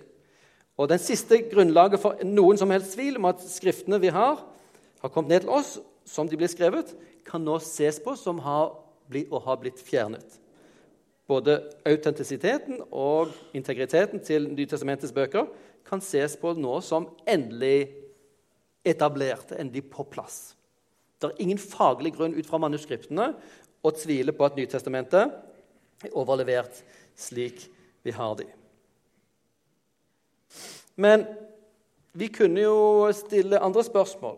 Og 0.80 0.88
Den 0.90 1.02
siste 1.04 1.42
grunnlaget 1.52 2.00
for 2.02 2.24
noen 2.24 2.58
som 2.58 2.72
helst 2.72 2.96
tvil 2.96 3.20
om 3.20 3.28
at 3.30 3.44
skriftene 3.44 4.00
vi 4.02 4.14
har, 4.16 4.40
har 5.02 5.12
kommet 5.12 5.34
ned 5.34 5.44
til 5.44 5.56
oss 5.60 5.76
som 6.08 6.30
de 6.30 6.40
blir 6.40 6.50
skrevet, 6.52 6.96
kan 7.28 7.44
nå 7.44 7.60
ses 7.62 8.00
på 8.02 8.16
som 8.18 8.40
har 8.42 8.72
blitt, 9.12 9.28
og 9.30 9.44
har 9.46 9.60
blitt 9.62 9.84
fjernet. 9.84 10.41
Både 11.32 11.58
autentisiteten 11.88 12.82
og 12.92 13.32
integriteten 13.56 14.20
til 14.26 14.50
Nytestamentets 14.52 15.14
bøker 15.16 15.48
kan 15.88 16.04
ses 16.04 16.36
på 16.40 16.52
nå 16.58 16.80
som 16.84 17.08
endelig 17.30 17.88
etablert, 18.84 19.54
endelig 19.56 19.86
på 19.94 20.04
plass. 20.12 20.58
Det 21.22 21.30
er 21.30 21.44
ingen 21.44 21.62
faglig 21.62 22.16
grunn 22.18 22.36
ut 22.36 22.48
fra 22.50 22.60
manuskriptene 22.60 23.30
å 23.82 23.92
tvile 23.96 24.34
på 24.36 24.48
at 24.48 24.58
Nytestamentet 24.58 25.38
er 26.08 26.18
overlevert 26.18 26.82
slik 27.18 27.64
vi 28.04 28.14
har 28.16 28.36
de. 28.40 28.48
Men 31.00 31.24
vi 32.18 32.28
kunne 32.34 32.66
jo 32.66 33.08
stille 33.16 33.62
andre 33.62 33.86
spørsmål. 33.88 34.36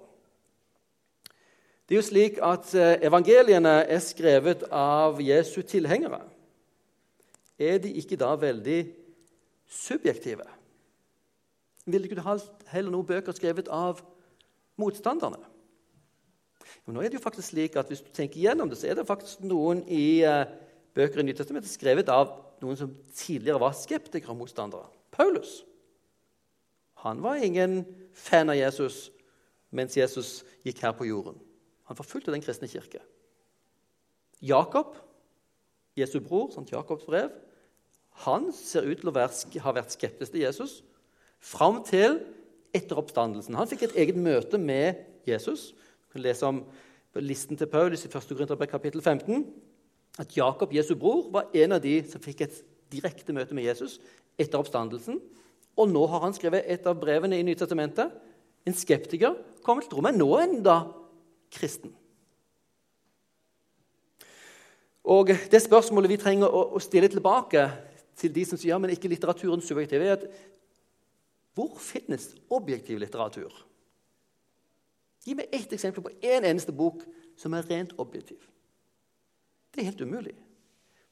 Det 1.87 1.95
er 1.95 1.99
jo 1.99 2.05
slik 2.05 2.37
at 2.43 2.69
eh, 2.77 2.99
evangeliene 3.07 3.79
er 3.89 4.03
skrevet 4.03 4.67
av 4.71 5.19
Jesu 5.23 5.61
tilhengere. 5.67 6.21
Er 7.63 7.79
de 7.83 7.93
ikke 7.99 8.19
da 8.19 8.33
veldig 8.39 8.81
subjektive? 9.69 10.45
Ville 11.85 12.07
du 12.07 12.19
heller 12.71 12.91
noen 12.91 13.07
bøker 13.07 13.35
skrevet 13.35 13.69
av 13.71 14.01
motstanderne? 14.79 15.41
Men 16.83 16.97
nå 16.97 17.03
er 17.03 17.11
det 17.11 17.19
jo 17.19 17.23
faktisk 17.23 17.51
slik 17.51 17.75
at 17.79 17.89
Hvis 17.91 18.03
du 18.03 18.09
tenker 18.15 18.41
gjennom 18.41 18.69
det, 18.71 18.79
så 18.79 18.89
er 18.89 18.97
det 18.97 19.07
faktisk 19.07 19.43
noen 19.45 19.83
i 19.87 20.23
uh, 20.27 20.45
bøker 20.95 21.21
i 21.21 21.27
Nytestamentet 21.27 21.71
skrevet 21.71 22.11
av 22.11 22.31
noen 22.63 22.79
som 22.79 22.91
tidligere 23.15 23.61
var 23.61 23.75
skeptikere 23.75 24.31
og 24.31 24.39
motstandere. 24.43 24.87
Paulus. 25.11 25.61
Han 27.03 27.19
var 27.23 27.43
ingen 27.43 27.83
fan 28.15 28.49
av 28.49 28.57
Jesus 28.57 29.09
mens 29.73 29.97
Jesus 29.97 30.43
gikk 30.63 30.83
her 30.85 30.93
på 30.95 31.07
jorden. 31.09 31.35
Han 31.89 31.97
forfulgte 31.97 32.31
den 32.31 32.43
kristne 32.43 32.69
kirke. 32.69 33.01
Jakob, 34.43 34.93
Jesu 35.97 36.19
bror, 36.23 36.51
sant, 36.53 36.71
Jakobs 36.71 37.07
brev, 37.07 37.31
han 38.23 38.51
ser 38.55 38.85
ut 38.85 39.01
til 39.01 39.09
å 39.09 39.15
ha 39.15 39.73
vært 39.75 39.95
skeptisk 39.95 40.35
til 40.35 40.45
Jesus 40.45 40.81
fram 41.43 41.81
til 41.83 42.21
etter 42.73 42.97
oppstandelsen. 42.97 43.57
Han 43.57 43.69
fikk 43.69 43.87
et 43.87 43.97
eget 44.03 44.19
møte 44.19 44.59
med 44.61 45.01
Jesus. 45.27 45.71
Du 45.73 46.15
kan 46.15 46.25
lese 46.25 46.47
om 46.47 46.63
listen 47.21 47.57
til 47.57 47.69
Paulus 47.69 48.05
i 48.05 48.09
1. 48.09 48.31
Korinterbrev 48.31 48.69
kapittel 48.71 49.01
15. 49.01 49.45
At 50.21 50.37
Jakob, 50.37 50.73
Jesu 50.73 50.95
bror, 50.95 51.27
var 51.33 51.49
en 51.53 51.75
av 51.75 51.81
de 51.83 51.97
som 52.09 52.21
fikk 52.21 52.45
et 52.45 52.61
direkte 52.93 53.33
møte 53.33 53.57
med 53.57 53.65
Jesus 53.65 53.99
etter 54.39 54.61
oppstandelsen. 54.61 55.19
Og 55.77 55.89
nå 55.89 56.05
har 56.09 56.21
han 56.25 56.35
skrevet 56.37 56.69
et 56.69 56.85
av 56.89 56.99
brevene 57.01 57.39
i 57.39 57.45
Nytestamentet. 57.45 58.13
En 58.63 58.77
skeptiker 58.77 59.35
kommer 59.65 59.83
til 59.83 59.95
tro, 59.95 60.03
men 60.05 60.17
nå 60.21 60.29
enda 60.37 60.77
kristen. 61.53 61.93
Og 65.03 65.33
det 65.51 65.59
spørsmålet 65.59 66.13
vi 66.13 66.19
trenger 66.21 66.47
å, 66.47 66.79
stille 66.79 67.09
tilbake 67.11 67.65
til 68.17 68.33
de 68.35 68.45
som 68.45 68.59
sier 68.59 68.73
ja, 68.73 68.79
men 68.81 68.93
ikke 68.93 69.09
litteraturen 69.11 69.61
subjektiv, 69.63 70.01
er 70.01 70.17
at 70.17 70.25
hvor 71.53 71.77
finnes 71.81 72.31
objektiv 72.53 72.99
litteratur? 73.01 73.53
Gi 75.23 75.35
meg 75.37 75.53
ett 75.55 75.73
eksempel 75.75 76.03
på 76.03 76.11
én 76.19 76.41
en 76.41 76.49
eneste 76.51 76.73
bok 76.75 77.03
som 77.39 77.53
er 77.55 77.67
rent 77.69 77.93
objektiv. 78.01 78.41
Det 79.73 79.81
er 79.81 79.89
helt 79.91 80.01
umulig. 80.01 80.35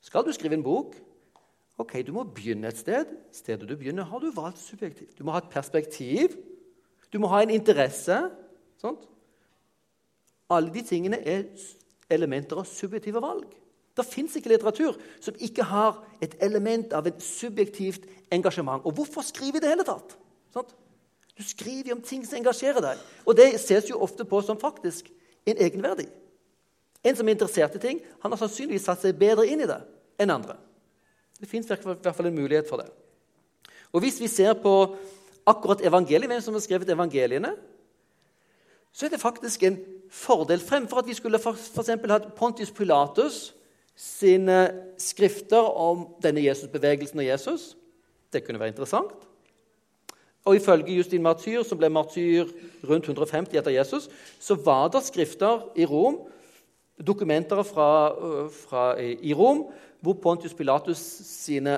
Skal 0.02 0.26
du 0.26 0.34
skrive 0.34 0.58
en 0.58 0.66
bok, 0.66 0.96
ok, 1.82 2.00
du 2.06 2.12
må 2.14 2.26
begynne 2.26 2.70
et 2.70 2.82
sted. 2.82 3.10
Stedet 3.34 3.70
du 3.70 3.76
begynner, 3.78 4.04
har 4.04 4.20
du 4.20 4.32
valgt 4.36 4.60
subjektivt. 4.62 5.18
Du 5.18 5.24
må 5.24 5.34
ha 5.34 5.42
et 5.42 5.54
perspektiv. 5.54 6.36
Du 7.14 7.20
må 7.22 7.30
ha 7.32 7.42
en 7.44 7.54
interesse. 7.54 8.18
Sånt. 8.82 9.06
Alle 10.52 10.74
de 10.74 10.84
tingene 10.84 11.22
er 11.22 11.46
elementer 12.12 12.60
av 12.60 12.68
subjektive 12.68 13.22
valg. 13.24 13.48
Det 13.98 14.06
fins 14.08 14.36
ikke 14.40 14.54
litteratur 14.54 14.96
som 15.20 15.36
ikke 15.44 15.66
har 15.68 16.00
et 16.24 16.36
element 16.44 16.94
av 16.96 17.08
et 17.10 17.20
subjektivt 17.24 18.06
engasjement. 18.32 18.86
Og 18.86 18.96
hvorfor 18.96 19.26
skrive 19.28 19.60
i 19.60 19.64
det 19.64 19.72
hele 19.72 19.86
tatt? 19.88 20.16
Sånt. 20.54 20.72
Du 21.38 21.44
skriver 21.44 21.96
om 21.96 22.02
ting 22.04 22.24
som 22.28 22.40
engasjerer 22.40 22.84
deg. 22.84 23.04
Og 23.26 23.36
det 23.36 23.50
ses 23.60 23.90
jo 23.90 24.00
ofte 24.04 24.26
på 24.28 24.42
som 24.46 24.60
faktisk 24.60 25.10
en 25.48 25.58
egenverdi. 25.58 26.08
En 27.04 27.18
som 27.18 27.28
er 27.28 27.36
interessert 27.36 27.76
i 27.76 27.82
ting, 27.82 28.02
han 28.22 28.32
har 28.32 28.40
sannsynligvis 28.40 28.86
satt 28.86 29.02
seg 29.02 29.18
bedre 29.18 29.48
inn 29.50 29.64
i 29.64 29.70
det 29.70 29.80
enn 30.22 30.34
andre. 30.34 30.58
Det 31.42 31.50
fins 31.50 31.66
i 31.66 31.74
hvert 31.74 32.14
fall 32.14 32.30
en 32.30 32.38
mulighet 32.38 32.70
for 32.70 32.84
det. 32.84 32.92
Og 33.92 34.04
Hvis 34.04 34.22
vi 34.22 34.30
ser 34.30 34.54
på 34.54 34.96
akkurat 35.48 35.82
evangeliet, 35.84 36.30
hvem 36.30 36.42
som 36.42 36.54
har 36.54 36.62
skrevet 36.64 36.90
evangeliene, 36.90 37.56
så 38.94 39.06
er 39.06 39.10
det 39.10 39.24
faktisk 39.24 39.64
en 39.64 39.80
fordel 40.12 40.60
fremfor 40.60 41.02
at 41.02 41.08
vi 41.08 41.16
skulle 41.18 41.40
for, 41.40 41.56
for 41.56 41.88
hatt 42.12 42.34
Pontius 42.36 42.72
Pilatus 42.72 43.54
sine 44.02 44.62
skrifter 44.98 45.62
om 45.62 46.08
denne 46.24 46.42
Jesusbevegelsen 46.42 47.22
og 47.22 47.28
Jesus. 47.28 47.66
Det 48.34 48.42
kunne 48.46 48.60
være 48.60 48.74
interessant. 48.74 49.14
Og 50.50 50.58
Ifølge 50.58 50.96
Justin 50.98 51.22
Martyr, 51.22 51.62
som 51.62 51.78
ble 51.78 51.92
martyr 51.94 52.50
rundt 52.90 53.06
150 53.06 53.60
etter 53.60 53.76
Jesus, 53.76 54.08
så 54.42 54.58
var 54.58 54.90
det 54.90 55.04
skrifter 55.06 55.68
i 55.78 55.86
Rom, 55.86 56.18
dokumenter 56.98 57.62
fra, 57.66 57.90
fra, 58.64 58.86
i 58.98 59.36
Rom 59.38 59.68
hvor 60.02 60.18
Pontius 60.18 60.58
Pilatus 60.58 60.98
sine 60.98 61.78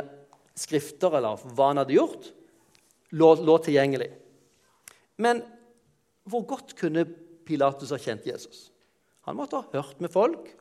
skrifter, 0.56 1.18
eller 1.20 1.44
hva 1.44 1.74
han 1.74 1.82
hadde 1.82 1.98
gjort, 1.98 2.30
lå, 3.12 3.34
lå 3.44 3.58
tilgjengelig. 3.66 4.14
Men 5.20 5.44
hvor 6.24 6.46
godt 6.48 6.72
kunne 6.80 7.04
Pilatus 7.44 7.92
ha 7.92 8.00
kjent 8.00 8.30
Jesus? 8.32 8.70
Han 9.28 9.36
måtte 9.36 9.60
ha 9.60 9.68
hørt 9.76 10.00
med 10.00 10.14
folk, 10.14 10.54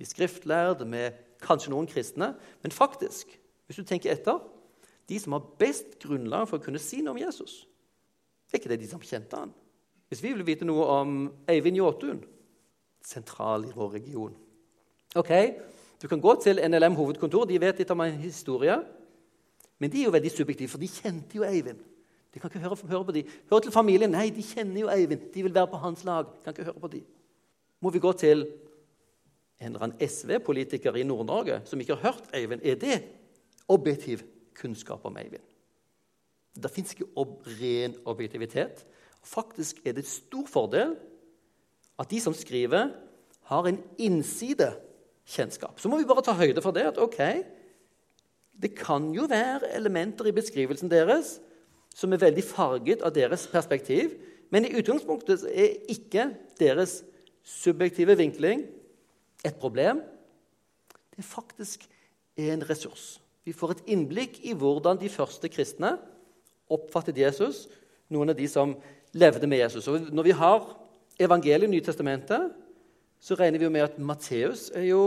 de 0.00 0.08
skriftlærde, 0.08 0.86
med 0.88 1.18
kanskje 1.44 1.72
noen 1.72 1.88
kristne. 1.88 2.32
Men 2.64 2.74
faktisk, 2.74 3.30
hvis 3.68 3.78
du 3.78 3.84
tenker 3.84 4.14
etter, 4.14 4.40
de 5.10 5.18
som 5.20 5.36
har 5.36 5.48
best 5.60 5.98
grunnlag 6.02 6.48
for 6.48 6.58
å 6.58 6.64
kunne 6.64 6.80
si 6.80 7.02
noe 7.04 7.14
om 7.14 7.20
Jesus, 7.20 7.64
er 8.50 8.58
ikke 8.58 8.72
det 8.72 8.80
de 8.82 8.88
som 8.90 9.02
kjente 9.02 9.38
han. 9.38 9.52
Hvis 10.10 10.22
vi 10.24 10.32
vil 10.34 10.46
vite 10.46 10.66
noe 10.66 10.86
om 10.90 11.18
Eivind 11.50 11.78
Jåtun, 11.78 12.22
sentral 13.06 13.64
i 13.64 13.72
vår 13.72 13.94
region 13.94 14.34
Ok, 15.16 15.30
Du 16.02 16.08
kan 16.08 16.20
gå 16.20 16.34
til 16.42 16.60
NLM 16.68 16.94
hovedkontor, 16.96 17.44
de 17.44 17.60
vet 17.60 17.78
litt 17.78 17.90
om 17.90 18.00
en 18.00 18.18
historie. 18.22 18.72
Men 19.78 19.90
de 19.90 19.98
er 20.00 20.06
jo 20.06 20.12
veldig 20.14 20.30
subjektive, 20.32 20.70
for 20.72 20.80
de 20.80 20.88
kjente 20.88 21.36
jo 21.36 21.44
Eivind. 21.44 21.82
De 22.32 22.40
kan 22.40 22.48
ikke 22.48 22.62
høre, 22.62 22.76
høre 22.88 23.04
på 23.04 23.12
de. 23.12 23.24
Hør 23.50 23.60
til 23.60 23.74
familien. 23.74 24.12
Nei, 24.14 24.30
de 24.32 24.44
kjenner 24.44 24.80
jo 24.80 24.88
Eivind. 24.88 25.26
De 25.34 25.42
vil 25.42 25.54
være 25.54 25.68
på 25.68 25.80
hans 25.82 26.04
lag. 26.08 26.24
De 26.24 26.44
kan 26.44 26.54
ikke 26.54 26.64
høre 26.70 26.80
på 26.80 26.90
de. 26.94 27.02
Må 27.84 27.92
vi 27.92 28.00
gå 28.00 28.12
til 28.16 28.46
en 29.60 29.72
eller 29.72 29.84
annen 29.84 30.08
SV-politiker 30.08 30.96
i 30.96 31.04
Nord-Norge 31.06 31.60
som 31.68 31.80
ikke 31.80 31.98
har 31.98 32.12
hørt 32.12 32.30
Eivind? 32.36 32.64
Er 32.64 32.78
det 32.80 33.00
objektiv 33.70 34.24
kunnskap 34.58 35.04
om 35.06 35.16
Eivind. 35.20 35.44
Det 36.60 36.70
fins 36.72 36.92
ikke 36.94 37.08
ob 37.20 37.38
ren 37.60 37.94
objektivitet. 38.10 38.84
Faktisk 39.22 39.80
er 39.84 39.94
det 39.94 40.04
et 40.04 40.10
stor 40.10 40.48
fordel 40.50 40.96
at 42.00 42.10
de 42.10 42.20
som 42.20 42.34
skriver, 42.34 42.90
har 43.50 43.66
en 43.66 43.80
innsidekjennskap. 43.98 45.80
Så 45.80 45.90
må 45.90 45.98
vi 45.98 46.06
bare 46.08 46.22
ta 46.24 46.32
høyde 46.38 46.62
for 46.62 46.72
det. 46.72 46.86
at 46.86 46.98
ok, 46.98 47.44
Det 48.60 48.76
kan 48.76 49.12
jo 49.14 49.26
være 49.26 49.74
elementer 49.74 50.26
i 50.26 50.32
beskrivelsen 50.32 50.90
deres 50.90 51.40
som 51.94 52.12
er 52.12 52.20
veldig 52.20 52.44
farget 52.44 53.02
av 53.02 53.14
deres 53.14 53.46
perspektiv, 53.46 54.14
men 54.50 54.64
i 54.64 54.74
utgangspunktet 54.78 55.42
er 55.48 55.80
ikke 55.88 56.36
deres 56.60 57.02
subjektive 57.42 58.16
vinkling 58.16 58.66
et 59.44 59.56
problem. 59.56 60.02
Det 61.10 61.22
er 61.22 61.26
faktisk 61.26 61.86
en 62.40 62.64
ressurs. 62.68 63.20
Vi 63.44 63.52
får 63.56 63.74
et 63.74 63.84
innblikk 63.94 64.40
i 64.46 64.54
hvordan 64.56 65.00
de 65.00 65.08
første 65.12 65.48
kristne 65.52 65.94
oppfattet 66.70 67.18
Jesus, 67.18 67.64
noen 68.12 68.30
av 68.30 68.38
de 68.38 68.46
som 68.50 68.76
levde 69.16 69.48
med 69.50 69.62
Jesus. 69.62 69.88
Og 69.88 70.10
når 70.12 70.28
vi 70.28 70.36
har 70.36 70.66
evangeliet 71.20 71.68
i 71.68 71.72
Nytestamentet, 71.72 72.52
så 73.20 73.36
regner 73.36 73.60
vi 73.60 73.66
jo 73.66 73.72
med 73.74 73.84
at 73.84 73.98
Matteus 73.98 74.68
er 74.76 74.86
jo 74.88 75.02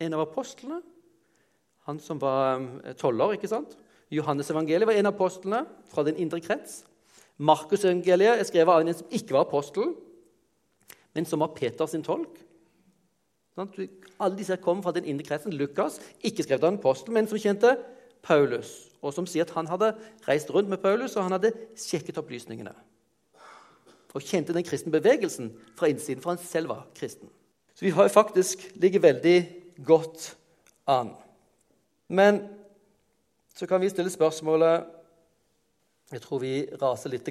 en 0.00 0.16
av 0.16 0.24
apostlene. 0.24 0.80
Han 1.88 1.98
som 2.00 2.20
var 2.20 2.60
eh, 2.84 2.94
toller, 2.96 3.34
ikke 3.36 3.50
sant? 3.50 3.74
Johannes 4.10 4.50
evangeliet 4.50 4.88
var 4.88 4.96
en 4.96 5.08
av 5.10 5.14
apostlene 5.14 5.64
fra 5.90 6.04
den 6.06 6.18
indre 6.22 6.40
krets. 6.44 6.84
Markus 7.40 7.84
evangeliet 7.84 8.40
er 8.40 8.48
skrevet 8.48 8.72
av 8.72 8.84
en 8.84 8.96
som 8.96 9.12
ikke 9.16 9.36
var 9.36 9.46
apostel, 9.46 9.94
men 11.16 11.26
som 11.26 11.42
var 11.42 11.54
Peters 11.56 11.96
tolk. 12.06 12.38
Alle 13.58 14.36
disse 14.38 14.56
kommer 14.62 14.82
fra 14.82 14.92
den 14.96 15.08
indre 15.10 15.26
kretsen. 15.26 15.52
Lukas, 15.52 15.98
ikke 16.24 16.44
skrevet 16.46 16.64
av 16.64 16.72
en 16.72 16.78
apostel, 16.78 17.14
men 17.14 17.28
som 17.28 17.40
kjente 17.40 17.74
Paulus, 18.22 18.90
og 19.00 19.14
som 19.16 19.26
sier 19.28 19.46
at 19.46 19.54
han 19.56 19.68
hadde 19.70 19.94
reist 20.26 20.50
rundt 20.52 20.70
med 20.70 20.82
Paulus 20.82 21.16
og 21.16 21.24
han 21.24 21.36
hadde 21.36 21.52
sjekket 21.78 22.20
opplysningene. 22.20 22.72
Og 24.10 24.24
kjente 24.26 24.54
den 24.54 24.66
kristne 24.66 24.92
bevegelsen 24.92 25.52
fra 25.78 25.88
innsiden, 25.90 26.22
for 26.22 26.34
han 26.34 26.42
selv 26.42 26.72
var 26.72 26.86
kristen. 26.96 27.30
Så 27.74 27.86
vi 27.86 27.94
har 27.94 28.10
faktisk 28.12 28.66
ligget 28.74 29.02
veldig 29.02 29.36
godt 29.86 30.34
an. 30.90 31.14
Men 32.08 32.42
så 33.54 33.66
kan 33.66 33.80
vi 33.80 33.88
stille 33.88 34.10
spørsmålet 34.10 34.96
Jeg 36.10 36.22
tror 36.24 36.40
vi 36.42 36.66
raser 36.82 37.12
litt 37.12 37.28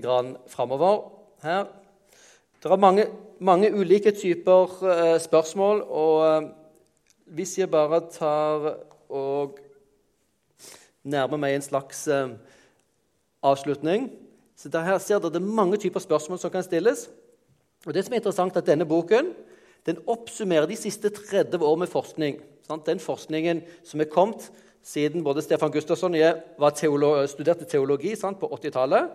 framover 0.48 1.02
her. 1.44 1.66
Det 2.64 2.72
er 2.72 2.80
mange, 2.80 3.10
mange 3.40 3.72
ulike 3.74 4.12
typer 4.12 4.72
uh, 4.84 5.18
spørsmål, 5.20 5.82
og 5.82 6.50
hvis 7.26 7.58
jeg 7.60 7.72
bare 7.72 8.02
tar 8.12 8.72
og 9.10 9.60
nærmer 11.04 11.40
meg 11.42 11.56
en 11.56 11.66
slags 11.66 12.08
uh, 12.08 12.36
avslutning 13.42 14.10
så 14.60 14.68
Her 14.84 14.98
ser 15.00 15.22
dere 15.24 15.32
det 15.32 15.40
er 15.40 15.56
mange 15.56 15.78
typer 15.80 16.02
spørsmål 16.04 16.40
som 16.40 16.52
kan 16.52 16.64
stilles. 16.64 17.06
Og 17.88 17.94
det 17.96 18.04
som 18.04 18.14
er 18.14 18.20
interessant 18.20 18.58
er 18.58 18.60
at 18.60 18.68
Denne 18.68 18.86
boken 18.86 19.32
den 19.88 20.02
oppsummerer 20.08 20.68
de 20.68 20.76
siste 20.76 21.10
30 21.10 21.64
år 21.64 21.78
med 21.80 21.88
forskning. 21.88 22.42
Sant? 22.68 22.86
Den 22.86 23.00
forskningen 23.00 23.62
som 23.88 24.02
er 24.02 24.12
kommet 24.12 24.50
siden 24.84 25.24
både 25.24 25.42
Stefan 25.42 25.72
Gustavsson 25.72 26.14
og 26.14 26.20
jeg 26.20 26.74
teolo 26.76 27.14
studerte 27.28 27.66
teologi 27.66 28.16
sant, 28.16 28.40
på 28.40 28.50
80-tallet. 28.52 29.10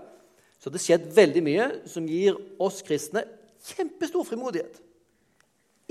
Så 0.58 0.72
det 0.72 0.80
skjedd 0.80 1.10
veldig 1.12 1.42
mye 1.44 1.68
som 1.92 2.08
gir 2.08 2.38
oss 2.58 2.80
kristne 2.82 3.26
kjempestor 3.64 4.26
frimodighet 4.28 4.80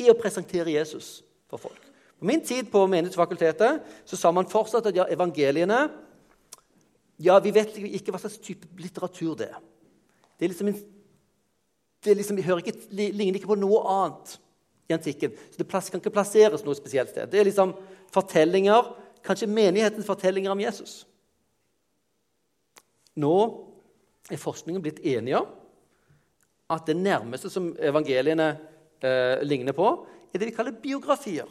i 0.01 0.09
å 0.09 0.17
presentere 0.17 0.73
Jesus 0.73 1.21
for 1.49 1.61
folk. 1.61 1.81
På 2.19 2.27
min 2.29 2.41
tid 2.45 2.69
på 2.71 2.85
Menighetsfakultetet 2.87 3.83
så 4.09 4.19
sa 4.19 4.31
man 4.31 4.49
fortsatt 4.49 4.89
at 4.89 4.97
ja, 4.97 5.07
evangeliene 5.11 5.85
ja, 7.21 7.35
Vi 7.39 7.51
vet 7.53 7.75
ikke 7.77 8.11
hva 8.11 8.19
slags 8.19 8.39
type 8.41 8.67
litteratur 8.81 9.35
det 9.37 9.51
er. 9.53 9.59
Det, 10.33 10.45
er 10.45 10.49
liksom 10.49 10.71
en, 10.71 10.79
det 12.03 12.15
liksom, 12.17 12.39
ikke, 12.41 12.73
ligner 12.89 13.37
ikke 13.37 13.51
på 13.51 13.59
noe 13.61 13.83
annet 13.93 14.33
i 14.89 14.95
antikken. 14.97 15.35
Så 15.51 15.61
det 15.61 15.67
kan 15.69 16.01
ikke 16.01 16.13
plasseres 16.15 16.65
noe 16.65 16.75
spesielt 16.75 17.13
sted. 17.13 17.29
Det 17.31 17.39
er 17.39 17.47
liksom 17.47 17.75
fortellinger, 18.11 18.89
kanskje 19.23 19.51
menighetens 19.51 20.09
fortellinger 20.09 20.51
om 20.51 20.63
Jesus. 20.65 21.03
Nå 23.13 23.35
er 24.33 24.41
forskningen 24.41 24.83
blitt 24.83 25.03
enige 25.05 25.43
om 25.43 25.62
at 26.71 26.87
det 26.87 26.95
nærmeste 26.97 27.49
som 27.51 27.71
evangeliene 27.79 28.53
eh, 29.03 29.43
ligner 29.43 29.75
på, 29.75 29.89
er 30.33 30.39
det 30.39 30.49
vi 30.49 30.55
kaller 30.55 30.79
biografier. 30.83 31.49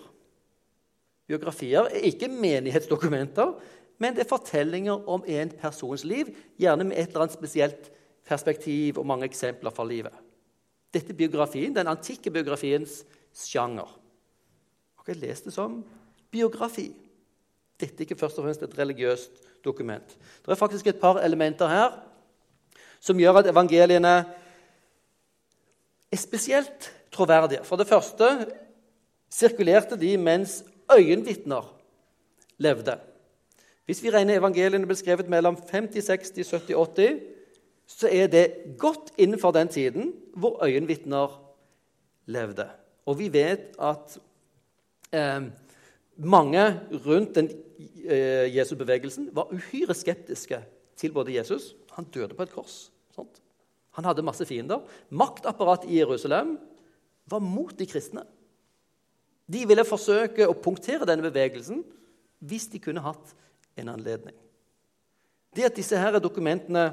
Biografier 1.29 1.89
er 1.89 2.09
ikke 2.09 2.31
menighetsdokumenter, 2.33 3.55
men 4.03 4.17
det 4.17 4.25
er 4.25 4.33
fortellinger 4.33 5.09
om 5.09 5.25
en 5.29 5.53
persons 5.61 6.05
liv, 6.09 6.33
gjerne 6.59 6.89
med 6.89 6.99
et 6.99 7.13
eller 7.13 7.27
annet 7.27 7.37
spesielt 7.37 7.91
perspektiv 8.27 8.99
og 8.99 9.07
mange 9.07 9.29
eksempler 9.29 9.75
fra 9.75 9.87
livet. 9.87 10.15
Dette 10.93 11.15
er 11.15 11.19
biografien, 11.19 11.75
den 11.75 11.89
antikke 11.89 12.33
biografiens 12.33 13.03
sjanger. 13.37 13.89
Og 14.99 15.09
jeg 15.09 15.23
leste 15.23 15.51
det 15.51 15.57
som 15.57 15.81
biografi. 16.33 16.91
Dette 17.81 18.03
er 18.03 18.07
ikke 18.07 18.19
først 18.19 18.39
og 18.39 18.47
fremst 18.47 18.63
et 18.63 18.79
religiøst 18.79 19.41
dokument. 19.65 20.17
Det 20.43 20.53
er 20.53 20.59
faktisk 20.59 20.87
et 20.87 21.01
par 21.01 21.23
elementer 21.23 21.71
her 21.71 21.97
som 23.03 23.19
gjør 23.19 23.41
at 23.41 23.51
evangeliene 23.51 24.13
er 26.13 26.21
spesielt 26.21 26.93
troverdige. 27.13 27.65
For 27.65 27.77
det 27.81 27.89
første 27.89 28.29
sirkulerte 29.33 29.97
de 30.01 30.17
mens 30.21 30.63
øyenvitner 30.93 31.65
levde. 32.59 32.99
Hvis 33.87 34.03
vi 34.03 34.11
regner 34.11 34.39
evangeliene 34.39 34.87
beskrevet 34.87 35.29
mellom 35.29 35.57
50, 35.71 36.05
60, 36.05 36.51
70, 36.51 36.77
80, 36.97 37.21
så 37.87 38.09
er 38.09 38.27
det 38.27 38.77
godt 38.79 39.13
innenfor 39.19 39.51
den 39.51 39.69
tiden 39.69 40.13
hvor 40.35 40.65
øyenvitner 40.65 41.55
levde. 42.27 42.69
Og 43.07 43.19
vi 43.19 43.33
vet 43.33 43.75
at 43.81 44.19
eh, 45.13 45.43
mange 46.17 46.81
rundt 47.07 47.35
den 47.35 47.51
eh, 48.05 48.57
Jesusbevegelsen 48.57 49.31
var 49.33 49.53
uhyre 49.53 49.95
skeptiske 49.95 50.63
til 50.97 51.13
både 51.13 51.37
Jesus 51.37 51.75
Han 51.93 52.05
døde 52.05 52.35
på 52.35 52.43
et 52.43 52.53
kors. 52.53 52.93
Sant? 53.15 53.42
Han 53.99 54.07
hadde 54.09 54.25
masse 54.25 54.47
fiender. 54.49 54.83
Maktapparatet 55.13 55.91
i 55.91 55.99
Jerusalem 56.01 56.57
var 57.29 57.45
mot 57.45 57.75
de 57.79 57.87
kristne. 57.89 58.25
De 59.53 59.65
ville 59.69 59.85
forsøke 59.85 60.47
å 60.49 60.57
punktere 60.57 61.07
denne 61.09 61.27
bevegelsen 61.27 61.83
hvis 62.43 62.69
de 62.73 62.81
kunne 62.83 63.05
hatt 63.05 63.35
en 63.79 63.91
anledning. 63.93 64.37
Det 65.53 65.67
at 65.69 65.77
disse 65.77 65.99
her 65.99 66.17
dokumentene 66.23 66.87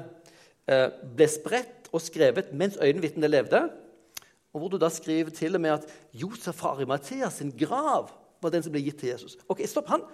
eh, 0.68 0.88
ble 1.16 1.28
spredt 1.30 1.88
og 1.90 2.02
skrevet 2.04 2.52
mens 2.52 2.78
øyenvitnene 2.80 3.30
levde, 3.30 3.62
og 4.50 4.62
hvor 4.62 4.72
du 4.72 4.78
da 4.82 4.90
skriver 4.92 5.32
til 5.34 5.56
og 5.56 5.62
med 5.62 5.78
at 5.78 5.86
Josef 6.12 6.58
fra 6.58 6.74
Arimathea 6.74 7.30
sin 7.32 7.52
grav 7.56 8.10
var 8.42 8.52
den 8.52 8.64
som 8.64 8.74
ble 8.74 8.82
gitt 8.82 8.98
til 9.02 9.12
Jesus. 9.12 9.38
Ok, 9.48 9.62
stopp, 9.68 9.88
han, 9.92 10.04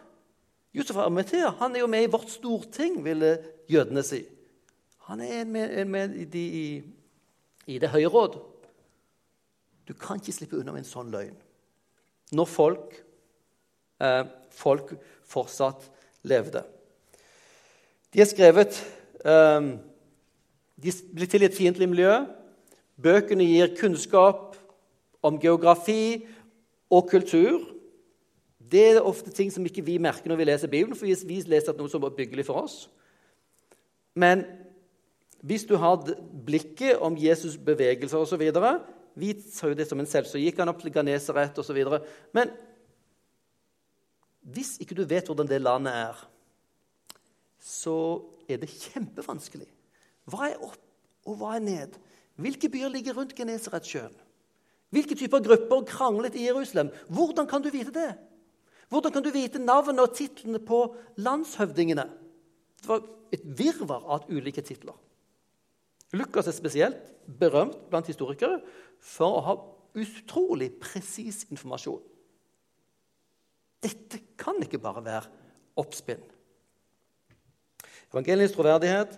Josef 0.76 0.96
fra 0.96 1.06
Arimathea 1.08 1.54
han 1.60 1.74
er 1.74 1.82
jo 1.82 1.90
med 1.90 2.06
i 2.06 2.10
vårt 2.12 2.30
storting, 2.30 3.00
ville 3.04 3.36
jødene 3.70 4.04
si. 4.06 4.22
Han 5.06 5.20
er 5.22 5.44
med, 5.44 5.84
med 5.84 6.14
de, 6.32 6.42
i, 6.42 6.82
i 7.66 7.78
Det 7.78 7.90
høye 7.92 8.10
råd. 8.10 8.38
Du 9.86 9.94
kan 9.94 10.18
ikke 10.18 10.34
slippe 10.34 10.58
unna 10.58 10.74
med 10.74 10.82
en 10.82 10.88
sånn 10.88 11.12
løgn 11.14 11.36
når 12.34 12.48
folk, 12.50 12.94
eh, 14.02 14.24
folk 14.50 14.88
fortsatt 15.30 15.84
levde. 16.26 16.64
De 18.10 18.18
er 18.18 18.26
skrevet 18.26 18.80
eh, 19.22 19.68
De 20.74 20.94
blir 21.14 21.30
til 21.30 21.46
i 21.46 21.46
et 21.46 21.54
fiendtlig 21.54 21.86
miljø. 21.88 22.16
Bøkene 22.98 23.46
gir 23.46 23.76
kunnskap 23.78 24.58
om 25.22 25.38
geografi 25.38 26.26
og 26.90 27.06
kultur. 27.14 27.62
Det 28.58 28.82
er 28.90 29.06
ofte 29.06 29.30
ting 29.30 29.54
som 29.54 29.64
ikke 29.64 29.86
vi 29.86 30.00
merker 30.02 30.28
når 30.28 30.42
vi 30.42 30.50
leser 30.50 30.72
Bibelen, 30.72 30.98
for 30.98 31.06
vi 31.06 31.40
leser 31.46 31.78
noe 31.78 31.94
som 31.94 32.04
er 32.04 32.18
byggelig 32.18 32.48
for 32.50 32.66
oss. 32.66 32.88
Men 34.18 34.42
hvis 35.46 35.66
du 35.68 35.76
hadde 35.78 36.16
blikket 36.46 36.98
om 37.04 37.14
Jesus' 37.18 37.58
bevegelser 37.62 38.18
osv. 38.18 38.42
Vi 39.16 39.32
sa 39.46 39.70
jo 39.70 39.76
det 39.78 39.86
som 39.88 40.00
en 40.02 40.08
selv, 40.10 40.26
så 40.28 40.40
gikk 40.42 40.58
han 40.60 40.72
opp 40.72 40.82
til 40.82 40.92
Ganesaret 40.94 41.58
osv. 41.62 41.78
Men 42.34 42.50
hvis 44.46 44.76
ikke 44.82 44.96
du 44.98 45.04
vet 45.06 45.26
hvordan 45.30 45.48
det 45.50 45.62
landet 45.62 45.94
er, 45.94 46.18
så 47.62 47.96
er 48.50 48.60
det 48.62 48.70
kjempevanskelig. 48.70 49.68
Hva 50.30 50.50
er 50.50 50.60
opp, 50.62 50.82
og 51.26 51.38
hva 51.38 51.56
er 51.56 51.64
ned? 51.64 51.96
Hvilke 52.42 52.70
byer 52.70 52.92
ligger 52.92 53.16
rundt 53.16 53.34
Genesaretsjøen? 53.38 54.14
Hvilke 54.94 55.16
typer 55.18 55.42
grupper 55.42 55.86
kranglet 55.88 56.36
i 56.38 56.46
Jerusalem? 56.46 56.92
Hvordan 57.08 57.48
kan 57.50 57.62
du 57.62 57.70
vite 57.74 57.94
det? 57.94 58.12
Hvordan 58.90 59.14
kan 59.14 59.24
du 59.24 59.32
vite 59.34 59.62
navnene 59.62 60.04
og 60.04 60.14
titlene 60.14 60.60
på 60.62 60.84
landshøvdingene? 61.22 62.06
Det 62.82 62.90
var 62.90 63.02
et 63.34 63.42
virvar 63.58 64.04
av 64.06 64.30
ulike 64.30 64.62
titler. 64.62 64.94
Lukas 66.14 66.46
er 66.46 66.54
spesielt 66.54 67.14
berømt 67.38 67.88
blant 67.90 68.06
historikere 68.06 68.60
for 69.02 69.38
å 69.38 69.44
ha 69.46 69.56
utrolig 69.96 70.70
presis 70.80 71.44
informasjon. 71.50 72.02
Dette 73.82 74.20
kan 74.38 74.58
ikke 74.62 74.80
bare 74.82 75.02
være 75.04 75.32
oppspinn. 75.80 76.22
Evangeliets 78.12 78.54
troverdighet 78.54 79.16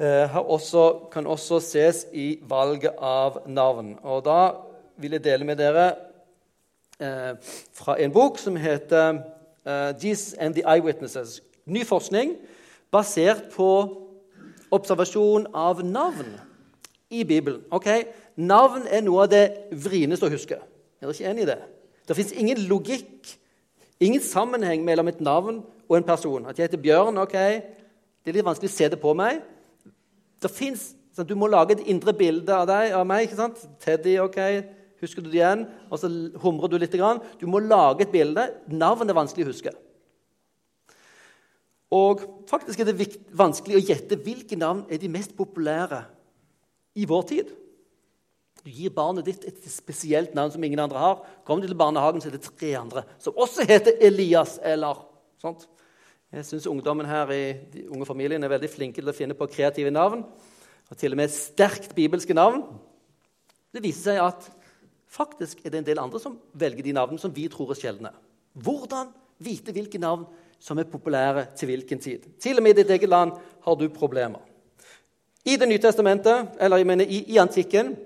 eh, 0.00 0.36
også, 0.36 1.08
kan 1.12 1.26
også 1.26 1.60
ses 1.60 2.06
i 2.12 2.38
valget 2.48 2.96
av 2.98 3.42
navn. 3.46 3.96
Og 4.02 4.24
Da 4.24 4.40
vil 4.96 5.16
jeg 5.18 5.24
dele 5.24 5.48
med 5.48 5.58
dere 5.60 5.88
eh, 7.00 7.34
fra 7.74 7.98
en 8.00 8.14
bok 8.14 8.38
som 8.38 8.56
heter 8.56 9.20
eh, 9.66 9.92
'Jesus 9.98 10.34
and 10.38 10.54
the 10.54 10.64
Eyewitnesses'. 10.66 11.40
Ny 11.66 11.84
forskning 11.84 12.36
basert 12.90 13.50
på 13.52 13.68
observasjon 14.72 15.46
av 15.54 15.84
navn 15.84 16.32
i 17.12 17.24
Bibelen. 17.28 17.62
Ok, 17.70 17.88
Navn 18.36 18.86
er 18.88 19.02
noe 19.04 19.26
av 19.26 19.32
det 19.32 19.44
vrieneste 19.76 20.24
å 20.24 20.32
huske. 20.32 20.56
Er 20.56 21.04
dere 21.04 21.12
ikke 21.12 21.28
enig 21.28 21.44
i 21.44 21.50
det? 21.50 21.58
Det 22.08 22.16
fins 22.16 22.32
ingen 22.32 22.62
logikk, 22.68 23.34
ingen 24.02 24.22
sammenheng 24.24 24.84
mellom 24.86 25.10
et 25.10 25.20
navn 25.22 25.60
og 25.84 25.96
en 25.98 26.06
person. 26.06 26.46
At 26.48 26.58
jeg 26.58 26.70
heter 26.70 26.80
Bjørn, 26.80 27.20
ok, 27.20 27.36
det 27.36 28.32
er 28.32 28.38
litt 28.38 28.46
vanskelig 28.46 28.70
å 28.72 28.74
se 28.74 28.88
det 28.88 29.00
på 29.02 29.12
meg. 29.18 29.42
Det 30.42 30.50
finnes, 30.50 30.92
sånn, 31.14 31.28
Du 31.28 31.36
må 31.36 31.50
lage 31.50 31.76
et 31.76 31.86
indre 31.92 32.14
bilde 32.16 32.54
av 32.56 32.66
deg, 32.70 32.94
av 32.96 33.06
meg. 33.06 33.26
ikke 33.26 33.38
sant? 33.38 33.60
Teddy, 33.84 34.16
ok, 34.18 34.40
husker 35.02 35.22
du 35.22 35.28
det 35.28 35.42
igjen? 35.42 35.66
Og 35.90 36.00
så 36.00 36.08
humrer 36.42 36.72
du 36.72 36.78
litt. 36.78 36.96
Du 37.38 37.46
må 37.46 37.60
lage 37.60 38.06
et 38.06 38.14
bilde. 38.14 38.48
Navn 38.68 39.08
er 39.08 39.18
vanskelig 39.20 39.44
å 39.44 39.52
huske. 39.52 39.74
Og 41.92 42.22
faktisk 42.48 42.80
er 42.80 42.88
det 42.88 43.08
vanskelig 43.36 43.76
å 43.76 43.84
gjette 43.84 44.16
hvilke 44.24 44.56
navn 44.56 44.86
er 44.88 45.00
de 45.00 45.10
mest 45.12 45.34
populære 45.36 46.00
i 46.96 47.04
vår 47.08 47.26
tid. 47.28 47.50
Du 48.62 48.70
gir 48.70 48.94
barnet 48.94 49.26
ditt 49.26 49.44
et 49.48 49.64
spesielt 49.68 50.36
navn 50.38 50.52
som 50.54 50.64
ingen 50.64 50.80
andre 50.80 51.00
har. 51.02 51.22
Kommer 51.44 51.64
du 51.64 51.68
til 51.68 51.78
barnehagen, 51.78 52.22
så 52.22 52.30
er 52.30 52.36
det 52.36 52.46
tre 52.46 52.72
andre 52.78 53.04
som 53.20 53.36
også 53.36 53.66
heter 53.68 53.98
Elias 54.06 54.56
eller 54.62 55.02
sånt. 55.42 55.66
Jeg 56.32 56.46
syns 56.48 56.68
ungdommen 56.70 57.04
her 57.04 57.28
i 57.34 57.42
de 57.74 57.84
unge 57.92 58.06
familiene 58.08 58.46
er 58.48 58.54
veldig 58.54 58.70
flinke 58.72 59.02
til 59.02 59.12
å 59.12 59.16
finne 59.16 59.36
på 59.36 59.50
kreative 59.52 59.92
navn. 59.92 60.22
Og 60.88 60.96
til 61.00 61.12
og 61.12 61.20
med 61.20 61.32
sterkt 61.34 61.92
bibelske 61.96 62.36
navn. 62.36 62.62
Det 63.72 63.82
viser 63.84 64.14
seg 64.14 64.22
at 64.22 64.46
faktisk 65.12 65.60
er 65.60 65.74
det 65.74 65.82
en 65.82 65.90
del 65.90 66.00
andre 66.00 66.20
som 66.22 66.38
velger 66.56 66.86
de 66.86 66.94
navnene 66.96 67.20
som 67.20 67.34
vi 67.34 67.44
tror 67.52 67.74
er 67.74 67.80
sjeldne. 67.82 68.14
Hvordan 68.56 69.10
vite 69.42 69.74
hvilke 69.74 70.00
navn 70.00 70.24
som 70.62 70.78
er 70.78 70.86
populære 70.86 71.46
til 71.58 71.72
hvilken 71.72 71.98
tid. 71.98 72.26
Til 72.40 72.56
og 72.56 72.62
med 72.62 72.76
i 72.76 72.82
ditt 72.82 72.90
eget 72.94 73.10
land 73.10 73.34
har 73.64 73.74
du 73.74 73.88
problemer. 73.90 74.40
I 75.44 75.56
Det 75.56 75.68
nye 75.68 75.78
testamentet, 75.78 76.48
eller 76.60 76.76
jeg 76.76 76.86
mener 76.86 77.04
i, 77.04 77.24
i 77.34 77.36
antikken 77.36 77.96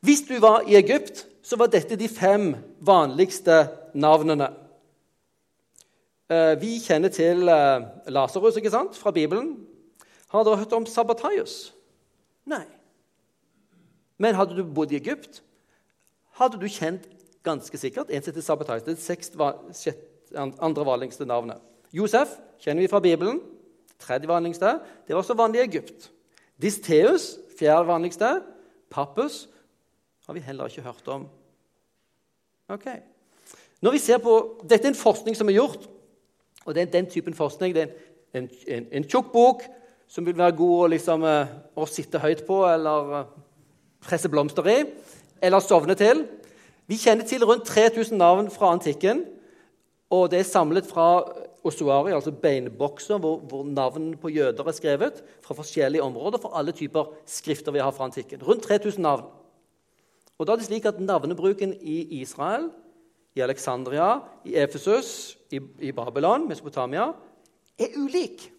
Hvis 0.00 0.20
du 0.28 0.36
var 0.40 0.60
i 0.68 0.76
Egypt, 0.76 1.26
så 1.42 1.56
var 1.56 1.66
dette 1.72 1.96
de 1.96 2.08
fem 2.08 2.54
vanligste 2.80 3.68
navnene. 3.94 4.50
Eh, 6.28 6.60
vi 6.60 6.76
kjenner 6.80 7.08
til 7.08 7.48
Lasarus 8.12 8.56
ikke 8.56 8.70
sant, 8.70 8.96
fra 8.96 9.10
Bibelen. 9.10 9.56
Har 10.28 10.44
dere 10.44 10.60
hørt 10.60 10.72
om 10.72 10.86
Sabbataios? 10.86 11.72
Nei. 12.44 12.66
Men 14.18 14.34
hadde 14.34 14.56
du 14.56 14.64
bodd 14.64 14.92
i 14.92 15.00
Egypt, 15.00 15.40
hadde 16.36 16.60
du 16.60 16.68
kjent 16.68 17.08
ganske 17.44 17.78
sikkert 17.78 18.10
en 18.10 18.22
som 18.22 18.32
heter 18.32 18.44
Sabbataios. 18.44 18.84
Det 18.84 18.96
er 18.96 19.00
seks, 19.00 19.32
andre 20.36 20.86
vanligste 20.86 21.26
navnet. 21.26 21.62
Josef 21.92 22.28
kjenner 22.62 22.84
vi 22.84 22.90
fra 22.90 23.00
Bibelen. 23.00 23.40
Tredje 24.00 24.28
vanligste. 24.28 24.78
Det 25.06 25.14
var 25.14 25.22
også 25.22 25.36
vanlig 25.38 25.60
i 25.60 25.64
Egypt. 25.68 26.10
Disteus, 26.62 27.38
fjerde 27.58 27.86
vanligste. 27.86 28.42
Pappus 28.90 29.48
har 30.26 30.34
vi 30.34 30.40
heller 30.40 30.66
ikke 30.66 30.82
hørt 30.82 31.08
om. 31.08 31.28
Ok. 32.68 32.86
Når 33.80 33.90
vi 33.90 33.98
ser 33.98 34.18
på, 34.18 34.60
Dette 34.62 34.88
er 34.88 34.94
en 34.94 34.98
forskning 34.98 35.36
som 35.36 35.48
er 35.48 35.58
gjort. 35.60 35.88
og 36.64 36.74
det 36.74 36.82
er 36.82 36.92
den 36.92 37.10
typen 37.10 37.34
forskning. 37.34 37.74
Det 37.74 37.82
er 37.82 38.38
en, 38.38 38.48
en, 38.68 38.86
en 38.92 39.04
tjukk 39.04 39.32
bok 39.32 39.62
som 40.08 40.26
vil 40.26 40.38
være 40.38 40.56
god 40.56 40.84
å, 40.84 40.86
liksom, 40.86 41.24
eh, 41.24 41.50
å 41.76 41.86
sitte 41.86 42.20
høyt 42.22 42.46
på 42.46 42.62
eller 42.68 43.12
eh, 43.18 43.26
presse 44.04 44.28
blomster 44.28 44.66
i, 44.70 44.78
eller 45.42 45.60
sovne 45.60 45.96
til. 45.98 46.24
Vi 46.86 46.96
kjenner 47.00 47.26
til 47.28 47.44
rundt 47.44 47.66
3000 47.68 48.18
navn 48.18 48.50
fra 48.52 48.72
antikken. 48.72 49.24
Og 50.12 50.30
det 50.30 50.40
er 50.40 50.48
samlet 50.48 50.86
fra 50.86 51.24
ossuari, 51.64 52.12
altså 52.12 52.32
beinbokser, 52.32 53.18
hvor, 53.18 53.38
hvor 53.38 53.64
navn 53.64 54.16
på 54.20 54.28
jøder 54.28 54.68
er 54.68 54.76
skrevet. 54.76 55.22
Fra 55.42 55.56
forskjellige 55.56 56.02
områder, 56.02 56.38
for 56.38 56.56
alle 56.58 56.72
typer 56.76 57.14
skrifter 57.26 57.72
vi 57.72 57.82
har 57.82 57.90
fra 57.90 58.04
antikken. 58.04 58.42
Rundt 58.42 58.62
3000 58.68 59.02
navn. 59.02 59.24
Og 60.38 60.46
da 60.46 60.52
er 60.52 60.60
det 60.60 60.66
slik 60.66 60.84
at 60.90 61.00
Navnebruken 61.00 61.76
i 61.80 62.20
Israel, 62.20 62.68
i 63.34 63.40
Alexandria, 63.40 64.18
i 64.44 64.56
Efesus, 64.58 65.38
i, 65.50 65.60
i 65.80 65.92
Babylon, 65.92 66.48
Mesopotamia, 66.48 67.08
er 67.78 67.96
ulik. 67.98 68.50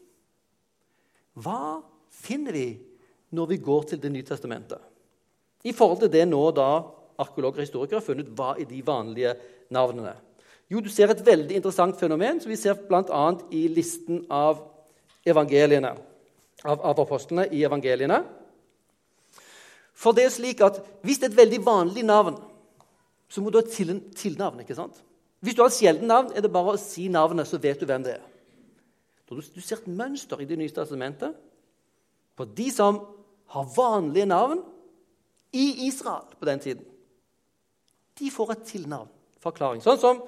Hva 1.36 1.80
finner 2.12 2.56
vi 2.56 2.68
når 3.36 3.52
vi 3.52 3.58
går 3.64 3.90
til 3.92 4.02
Det 4.02 4.12
nye 4.12 4.24
testamentet? 4.24 4.80
I 5.64 5.74
forhold 5.74 6.00
til 6.04 6.12
det 6.12 6.28
nå 6.28 6.42
da 6.56 6.70
arkeologer 7.20 7.62
og 7.62 7.68
historikere 7.68 8.00
har 8.00 8.06
funnet 8.06 8.32
hva 8.36 8.54
er 8.60 8.68
de 8.70 8.82
vanlige 8.86 9.34
navnene. 9.74 10.14
Jo, 10.72 10.82
du 10.82 10.90
ser 10.90 11.12
et 11.14 11.22
veldig 11.26 11.60
interessant 11.60 11.98
fenomen 12.00 12.40
som 12.42 12.50
vi 12.50 12.58
ser 12.58 12.80
bl.a. 12.88 13.26
i 13.54 13.68
listen 13.70 14.24
av 14.34 14.64
evangeliene, 15.26 15.94
av, 16.66 16.82
av 16.82 17.00
apostlene 17.06 17.46
i 17.54 17.62
evangeliene. 17.68 18.24
For 19.96 20.16
det 20.18 20.26
er 20.26 20.34
slik 20.34 20.62
at 20.66 20.82
Hvis 21.06 21.22
det 21.22 21.30
er 21.30 21.34
et 21.34 21.42
veldig 21.44 21.62
vanlig 21.66 22.04
navn 22.04 22.36
så 23.30 23.42
må 23.42 23.52
du 23.52 23.60
ha 23.60 23.66
et 23.66 23.74
til 23.74 23.98
tilnavn. 24.16 24.62
ikke 24.62 24.78
sant? 24.78 25.02
Hvis 25.42 25.56
du 25.56 25.62
har 25.62 25.70
et 25.70 25.78
sjelden 25.78 26.08
navn, 26.08 26.32
er 26.34 26.42
det 26.42 26.52
bare 26.54 26.76
å 26.76 26.80
si 26.80 27.08
navnet, 27.12 27.48
så 27.48 27.60
vet 27.62 27.80
du 27.80 27.86
hvem 27.86 28.04
det 28.06 28.16
er. 28.18 28.24
Du, 29.28 29.36
du 29.42 29.62
ser 29.62 29.82
et 29.82 29.90
mønster 29.90 30.42
i 30.42 30.46
Det 30.46 30.58
nye 30.58 30.70
testamentet 30.70 31.34
på 32.36 32.46
de 32.46 32.70
som 32.72 33.02
har 33.52 33.72
vanlige 33.76 34.26
navn 34.30 34.62
i 35.54 35.88
Israel 35.88 36.30
på 36.40 36.46
den 36.46 36.60
tiden. 36.60 36.86
De 38.20 38.32
får 38.32 38.52
et 38.52 38.66
tilnavn, 38.70 39.10
forklaring. 39.44 39.82
Sånn 39.84 40.00
som 40.00 40.22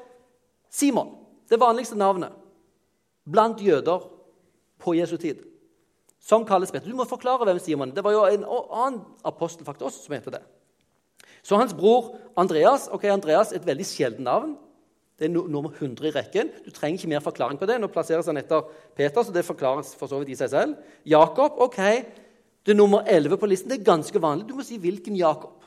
Simon, 0.70 1.16
det 1.50 1.60
vanligste 1.62 1.98
navnet 1.98 2.36
blant 3.28 3.62
jøder 3.62 4.06
på 4.80 4.96
Jesu 4.98 5.18
tid. 5.18 5.44
Som 6.20 6.46
kalles 6.46 6.72
Peter. 6.72 6.90
Du 6.90 6.98
må 6.98 7.06
forklare 7.08 7.46
hvem 7.48 7.60
Simon 7.62 7.92
er. 7.92 7.96
Det 7.96 8.04
var 8.04 8.16
jo 8.16 8.24
en 8.26 8.46
annen 8.48 9.02
apostel 9.28 9.68
faktisk 9.68 9.88
også 9.90 10.06
som 10.06 10.16
heter 10.18 10.38
det. 10.38 10.44
Så 11.46 11.56
hans 11.60 11.76
bror 11.76 12.16
Andreas 12.36 12.90
ok, 12.92 13.06
Andreas 13.14 13.54
er 13.54 13.62
et 13.62 13.68
veldig 13.68 13.86
sjeldent 13.88 14.26
navn. 14.26 14.56
Det 15.18 15.26
er 15.26 15.34
nummer 15.34 15.72
100 15.72 16.10
i 16.10 16.14
rekken. 16.14 16.50
Du 16.66 16.72
trenger 16.72 17.00
ikke 17.00 17.10
mer 17.10 17.24
forklaring 17.26 17.58
på 17.58 17.66
det. 17.70 17.80
Nå 17.82 17.90
plasseres 17.90 18.28
han 18.30 18.38
etter 18.38 18.66
Peter, 18.98 19.24
så 19.24 19.34
det 19.34 19.46
forklares 19.48 19.96
for 19.98 20.12
så 20.12 20.20
vidt 20.22 20.36
i 20.36 20.38
seg 20.38 20.52
selv. 20.52 20.76
Jakob 21.08 21.58
ok, 21.64 21.80
det 22.68 22.76
er 22.76 22.78
nummer 22.78 23.08
11 23.08 23.40
på 23.40 23.50
listen. 23.50 23.72
Det 23.72 23.80
er 23.80 23.88
ganske 23.88 24.22
vanlig. 24.22 24.46
Du 24.50 24.58
må 24.58 24.66
si 24.68 24.78
hvilken 24.82 25.16
Jakob. 25.18 25.64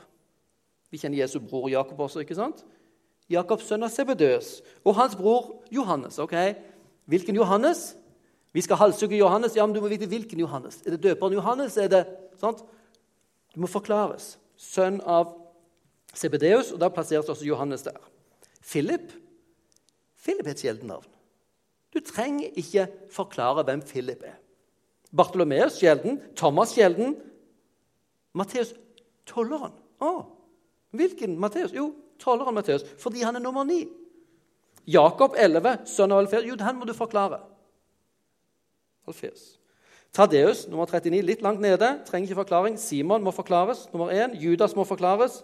Vi 0.91 1.01
kjenner 1.01 1.23
Jesu 1.23 1.39
bror 1.39 1.67
Jakob 1.71 1.99
også. 1.99 2.21
ikke 2.21 2.37
sant? 2.37 2.63
Jakob, 3.31 3.63
sønn 3.63 3.85
av 3.85 3.91
Sebedøs. 3.93 4.59
Og 4.85 4.95
hans 4.97 5.15
bror 5.15 5.63
Johannes. 5.71 6.19
ok? 6.19 6.35
Hvilken 7.09 7.35
Johannes? 7.35 7.95
Vi 8.53 8.61
skal 8.61 8.77
halshugge 8.77 9.17
Johannes. 9.17 9.55
Ja, 9.55 9.65
men 9.65 9.75
du 9.75 9.81
må 9.81 9.87
vite 9.91 10.09
hvilken 10.09 10.39
Johannes. 10.39 10.81
Er 10.85 10.95
det 10.95 11.03
døperen 11.03 11.33
Johannes? 11.33 11.77
Er 11.77 11.87
det, 11.87 12.05
sant? 12.39 12.63
Du 13.55 13.61
må 13.63 13.67
forklares. 13.67 14.37
Sønn 14.57 14.99
av 15.01 15.33
Sebedeus, 16.13 16.73
og 16.75 16.79
da 16.81 16.91
plasseres 16.91 17.29
også 17.31 17.47
Johannes 17.47 17.87
der. 17.87 17.97
Philip 18.61 19.13
Philip 20.21 20.45
er 20.45 20.53
et 20.53 20.61
sjeldent 20.61 20.87
navn. 20.87 21.07
Du 21.91 21.99
trenger 22.05 22.53
ikke 22.59 22.85
forklare 23.11 23.63
hvem 23.67 23.81
Philip 23.81 24.21
er. 24.23 24.37
Bartolomeus 25.15 25.79
sjelden. 25.79 26.21
Thomas 26.37 26.75
sjelden. 26.75 27.17
Matteus 28.37 28.75
tolleren. 29.27 29.73
Å, 30.01 30.11
hvilken 30.95 31.35
Matteus? 31.41 31.73
Jo, 31.75 31.89
tolleren 32.21 32.55
Matteus, 32.55 32.85
fordi 33.01 33.25
han 33.25 33.37
er 33.37 33.43
nummer 33.43 33.65
ni. 33.67 33.83
Jakob 34.89 35.35
11, 35.37 35.85
sønn 35.89 36.13
av 36.13 36.23
Alfeus. 36.23 36.45
Jo, 36.47 36.57
han 36.61 36.77
må 36.79 36.87
du 36.89 36.93
forklare. 36.97 37.41
Alfeus. 39.09 39.55
Tadeus, 40.11 40.65
nummer 40.67 40.89
39, 40.89 41.21
litt 41.23 41.43
langt 41.45 41.61
nede. 41.63 41.93
Trenger 42.07 42.27
ikke 42.27 42.41
forklaring. 42.41 42.77
Simon 42.81 43.23
må 43.23 43.31
forklares. 43.31 43.85
Nummer 43.93 44.11
1. 44.11 44.35
Judas 44.41 44.75
må 44.75 44.83
forklares. 44.87 45.39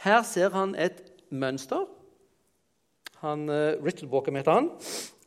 Her 0.00 0.22
ser 0.24 0.54
han 0.54 0.72
et 0.80 1.02
mønster. 1.28 1.84
Han, 3.20 3.48
uh, 3.52 3.76
Richard 3.84 4.08
Walker 4.08 4.32
heter 4.32 4.56
han. 4.56 4.70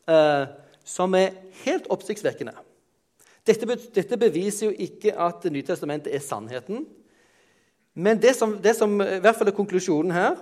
Uh, 0.10 0.50
som 0.84 1.14
er 1.14 1.36
helt 1.62 1.86
oppsiktsvekkende. 1.94 2.56
Dette, 3.46 3.68
dette, 3.96 4.18
beviser 4.18 4.72
jo 4.72 4.74
ikke 4.74 5.14
at 5.20 5.46
Nytestamentet 5.52 6.16
er 6.16 6.24
sannheten. 6.24 6.88
Men 7.94 8.22
det 8.22 8.36
som, 8.36 8.56
det 8.58 8.76
som 8.76 8.96
i 9.02 9.20
hvert 9.22 9.38
fall 9.38 9.50
er 9.52 9.58
konklusjonen 9.58 10.14
her, 10.16 10.40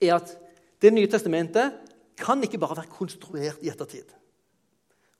er 0.00 0.18
at 0.20 0.36
Det 0.76 0.90
nye 0.92 1.08
testamentet 1.08 1.72
kan 2.20 2.42
ikke 2.44 2.58
bare 2.60 2.76
være 2.76 2.92
konstruert 2.92 3.62
i 3.64 3.70
ettertid. 3.72 4.10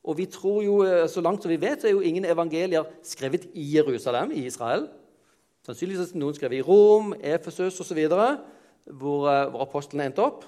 Og 0.05 0.19
vi 0.19 0.27
tror 0.27 0.63
jo, 0.63 0.83
eh, 0.85 1.09
Så 1.09 1.21
langt 1.21 1.43
som 1.43 1.51
vi 1.51 1.61
vet, 1.61 1.81
så 1.81 1.89
er 1.89 1.93
jo 1.93 2.01
ingen 2.01 2.25
evangelier 2.25 2.85
skrevet 3.03 3.49
i 3.55 3.77
Jerusalem, 3.77 4.33
i 4.33 4.47
Israel. 4.47 4.89
Sannsynligvis 5.65 6.13
er 6.13 6.19
noen 6.19 6.35
skrevet 6.35 6.59
i 6.59 6.63
Rom, 6.63 7.15
Efesus 7.21 7.81
osv., 7.81 7.99
hvor, 8.85 9.29
eh, 9.29 9.51
hvor 9.51 9.63
apostlene 9.63 10.05
endte 10.05 10.23
opp. 10.23 10.45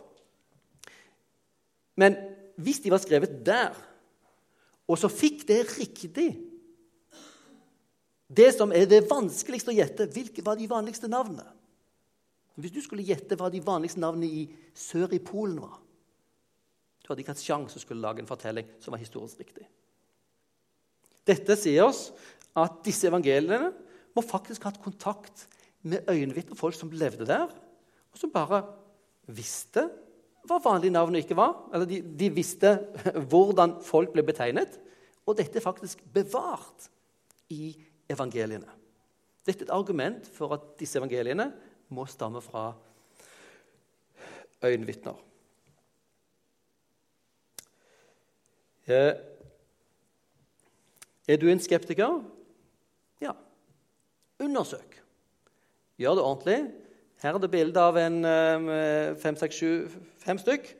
Men 1.96 2.16
hvis 2.56 2.78
de 2.80 2.90
var 2.90 2.98
skrevet 2.98 3.46
der, 3.46 3.74
og 4.88 4.98
så 4.98 5.08
fikk 5.08 5.48
det 5.48 5.78
riktig 5.78 6.36
Det 8.28 8.50
som 8.52 8.72
er 8.76 8.84
det 8.88 9.06
vanskeligste 9.08 9.72
å 9.72 9.76
gjette, 9.76 10.08
hvilke 10.12 10.44
var 10.44 10.58
de 10.58 10.68
vanligste 10.68 11.08
navnene? 11.08 11.46
Hvis 12.58 12.74
du 12.74 12.80
skulle 12.84 13.06
gjette 13.06 13.38
hva 13.38 13.48
de 13.52 13.62
vanligste 13.64 14.02
navnene 14.02 14.28
i 14.28 14.46
sør 14.76 15.14
i 15.14 15.20
Polen 15.22 15.60
var 15.62 15.76
Du 17.00 17.12
hadde 17.12 17.22
ikke 17.22 17.32
hatt 17.32 17.44
sjanse 17.44 17.78
å 17.78 17.82
skulle 17.82 18.02
lage 18.02 18.20
en 18.20 18.28
fortelling 18.28 18.66
som 18.82 18.92
var 18.92 19.00
historisk 19.00 19.38
riktig. 19.40 19.64
Dette 21.28 21.56
sier 21.56 21.86
oss 21.86 22.08
at 22.58 22.82
disse 22.84 23.06
evangeliene 23.08 23.70
må 24.16 24.24
faktisk 24.24 24.64
ha 24.64 24.72
hatt 24.72 24.82
kontakt 24.82 25.46
med 25.86 26.04
øyenvitner, 26.10 26.58
folk 26.58 26.76
som 26.76 26.90
levde 26.92 27.24
der, 27.28 27.48
og 27.48 28.20
som 28.20 28.32
bare 28.34 28.64
visste 29.30 29.86
hva 30.48 30.58
vanlige 30.64 30.94
navn 30.94 31.16
ikke 31.20 31.36
var. 31.38 31.54
Eller 31.72 31.88
de, 31.88 32.00
de, 32.02 32.30
visste 32.34 32.74
hvordan 33.30 33.78
folk 33.84 34.12
ble 34.14 34.24
betegnet. 34.26 34.78
Og 35.28 35.36
dette 35.38 35.60
er 35.60 35.64
faktisk 35.64 36.02
bevart 36.12 36.88
i 37.52 37.72
evangeliene. 38.10 38.68
Dette 39.46 39.64
er 39.64 39.68
et 39.68 39.74
argument 39.74 40.26
for 40.34 40.52
at 40.56 40.66
disse 40.80 40.98
evangeliene 41.00 41.50
må 41.94 42.04
stamme 42.08 42.42
fra 42.44 42.72
øyenvitner. 44.64 45.16
Eh, 48.88 49.14
er 51.28 51.36
du 51.36 51.48
en 51.48 51.60
skeptiker? 51.60 52.22
Ja. 53.20 53.32
Undersøk. 54.40 55.02
Gjør 55.98 56.14
det 56.14 56.24
ordentlig. 56.24 56.60
Her 57.22 57.34
er 57.34 57.38
det 57.42 57.50
bilde 57.50 57.80
av 57.80 57.96
en 58.00 58.24
eh, 58.24 59.16
fem, 59.18 59.36
seks, 59.36 59.58
sju, 59.58 59.88
fem 60.22 60.38
stykk 60.38 60.70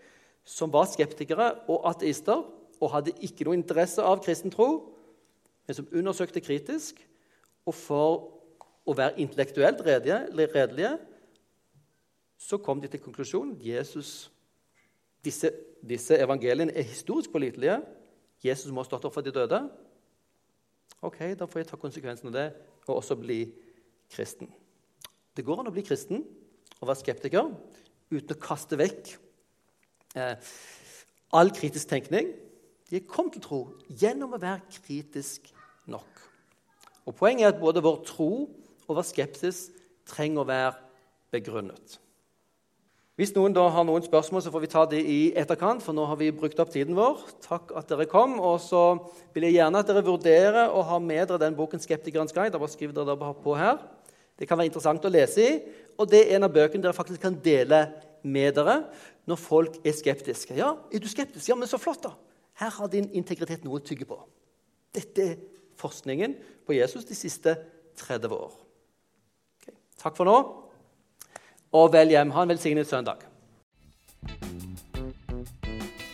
som 0.49 0.73
var 0.73 0.87
skeptikere 0.89 1.51
og 1.69 1.85
ateister 1.91 2.47
og 2.79 2.93
hadde 2.93 3.17
ikke 3.27 3.45
noe 3.45 3.59
interesse 3.59 4.01
av 4.01 4.23
kristen 4.25 4.55
tro, 4.55 4.69
men 5.67 5.77
som 5.77 5.89
undersøkte 5.93 6.41
kritisk. 6.41 7.03
Og 7.69 7.77
for 7.77 8.29
å 8.89 8.95
være 8.97 9.21
intellektuelt 9.21 9.83
redelige 9.85 10.97
så 12.39 12.57
kom 12.63 12.81
de 12.81 12.89
til 12.89 13.03
konklusjonen 13.03 13.57
Jesus, 13.61 14.31
disse, 15.25 15.51
disse 15.83 16.17
evangeliene 16.17 16.73
er 16.73 16.87
historisk 16.87 17.33
pålitelige. 17.35 17.81
Jesus 18.45 18.71
må 18.71 18.85
ha 18.85 18.87
stått 18.87 19.09
opp 19.09 19.17
for 19.17 19.27
de 19.27 19.35
døde. 19.35 19.59
Ok, 21.03 21.19
Da 21.39 21.47
får 21.47 21.61
jeg 21.61 21.69
ta 21.71 21.79
konsekvensen 21.79 22.31
av 22.31 22.37
det 22.37 22.47
og 22.87 23.01
også 23.01 23.19
bli 23.19 23.43
kristen. 24.11 24.49
Det 25.37 25.45
går 25.45 25.61
an 25.61 25.69
å 25.71 25.75
bli 25.75 25.85
kristen 25.87 26.23
og 26.79 26.87
være 26.89 27.03
skeptiker 27.03 27.51
uten 28.11 28.35
å 28.35 28.41
kaste 28.41 28.79
vekk 28.79 29.13
eh, 30.17 30.49
all 31.37 31.53
kritisk 31.55 31.91
tenkning. 31.91 32.33
De 32.89 33.03
kommet 33.05 33.37
til 33.37 33.45
tro 33.45 33.61
gjennom 33.91 34.33
å 34.33 34.41
være 34.41 34.65
kritisk 34.79 35.51
nok. 35.91 36.28
Og 37.09 37.17
Poenget 37.17 37.47
er 37.47 37.55
at 37.55 37.63
både 37.63 37.81
vår 37.85 38.03
tro 38.05 38.33
og 38.89 38.99
vår 38.99 39.07
skepsis 39.09 39.69
trenger 40.09 40.45
å 40.45 40.49
være 40.49 40.75
begrunnet. 41.33 41.97
Hvis 43.19 43.33
noen 43.35 43.55
da 43.57 43.65
har 43.75 43.83
noen 43.83 44.05
spørsmål, 44.05 44.45
så 44.45 44.53
får 44.55 44.63
vi 44.63 44.71
ta 44.71 44.85
det 44.87 45.01
i 45.03 45.33
etterkant, 45.41 45.83
for 45.83 45.97
nå 45.97 46.05
har 46.07 46.21
vi 46.21 46.29
brukt 46.31 46.61
opp 46.63 46.71
tiden 46.71 46.95
vår. 46.95 47.25
Takk 47.43 47.73
at 47.81 47.89
dere 47.91 48.07
kom. 48.07 48.37
Og 48.39 48.61
så 48.63 48.83
vil 49.35 49.49
jeg 49.49 49.57
gjerne 49.57 49.81
at 49.83 49.91
dere 49.91 50.05
vurderer 50.07 50.71
å 50.71 50.85
ha 50.87 51.01
med 51.03 51.25
dere 51.27 51.41
den 51.43 51.57
boken 51.59 51.83
'Skeptikerens 51.83 52.37
guide'. 52.37 52.61
Bare 52.61 52.71
skriv 52.71 52.95
dere 52.95 53.17
på 53.17 53.57
her. 53.59 53.81
Det 54.39 54.47
kan 54.47 54.59
være 54.59 54.71
interessant 54.71 55.05
å 55.05 55.11
lese 55.11 55.43
i, 55.43 55.59
og 55.99 56.07
det 56.07 56.21
er 56.29 56.37
en 56.37 56.47
av 56.47 56.55
bøkene 56.55 56.83
dere 56.83 56.95
faktisk 56.95 57.21
kan 57.21 57.35
dele 57.35 57.89
med 58.23 58.55
dere 58.55 58.85
når 59.27 59.37
folk 59.37 59.81
er 59.85 59.93
skeptiske. 59.93 60.55
Ja, 60.55 60.77
er 60.93 60.99
du 61.03 61.09
skeptisk? 61.09 61.49
Ja, 61.49 61.57
men 61.59 61.67
så 61.67 61.79
flott, 61.79 62.05
da. 62.05 62.15
Her 62.55 62.71
har 62.71 62.87
din 62.87 63.11
integritet 63.11 63.65
noe 63.65 63.81
å 63.81 63.85
tygge 63.85 64.07
på. 64.07 64.21
Dette 64.95 65.58
forskningen 65.79 66.37
på 66.67 66.77
Jesus 66.77 67.07
de 67.09 67.17
siste 67.17 67.55
30 67.99 68.35
år. 68.35 68.55
Okay. 69.59 69.75
Takk 70.03 70.19
for 70.19 70.29
nå, 70.29 70.39
og 71.79 71.91
vel 71.95 72.15
hjem. 72.15 72.33
Ha 72.35 72.45
en 72.45 72.53
velsignet 72.55 72.89
søndag. 72.89 73.25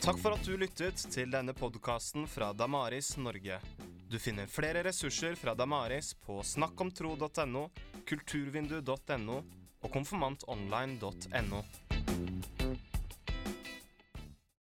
Takk 0.04 0.18
for 0.20 0.36
at 0.36 0.44
du 0.44 0.52
lyttet 0.60 1.00
til 1.14 1.30
denne 1.32 1.54
podkasten 1.56 2.26
fra 2.28 2.50
Damaris 2.52 3.14
Norge. 3.16 3.56
Du 4.10 4.18
finner 4.20 4.50
flere 4.50 4.82
ressurser 4.84 5.32
fra 5.40 5.54
Damaris 5.56 6.12
på 6.26 6.42
snakkomtro.no, 6.44 7.62
kulturvindu.no 8.04 9.38
og 9.84 9.90
konfirmantonline.no. 9.96 11.64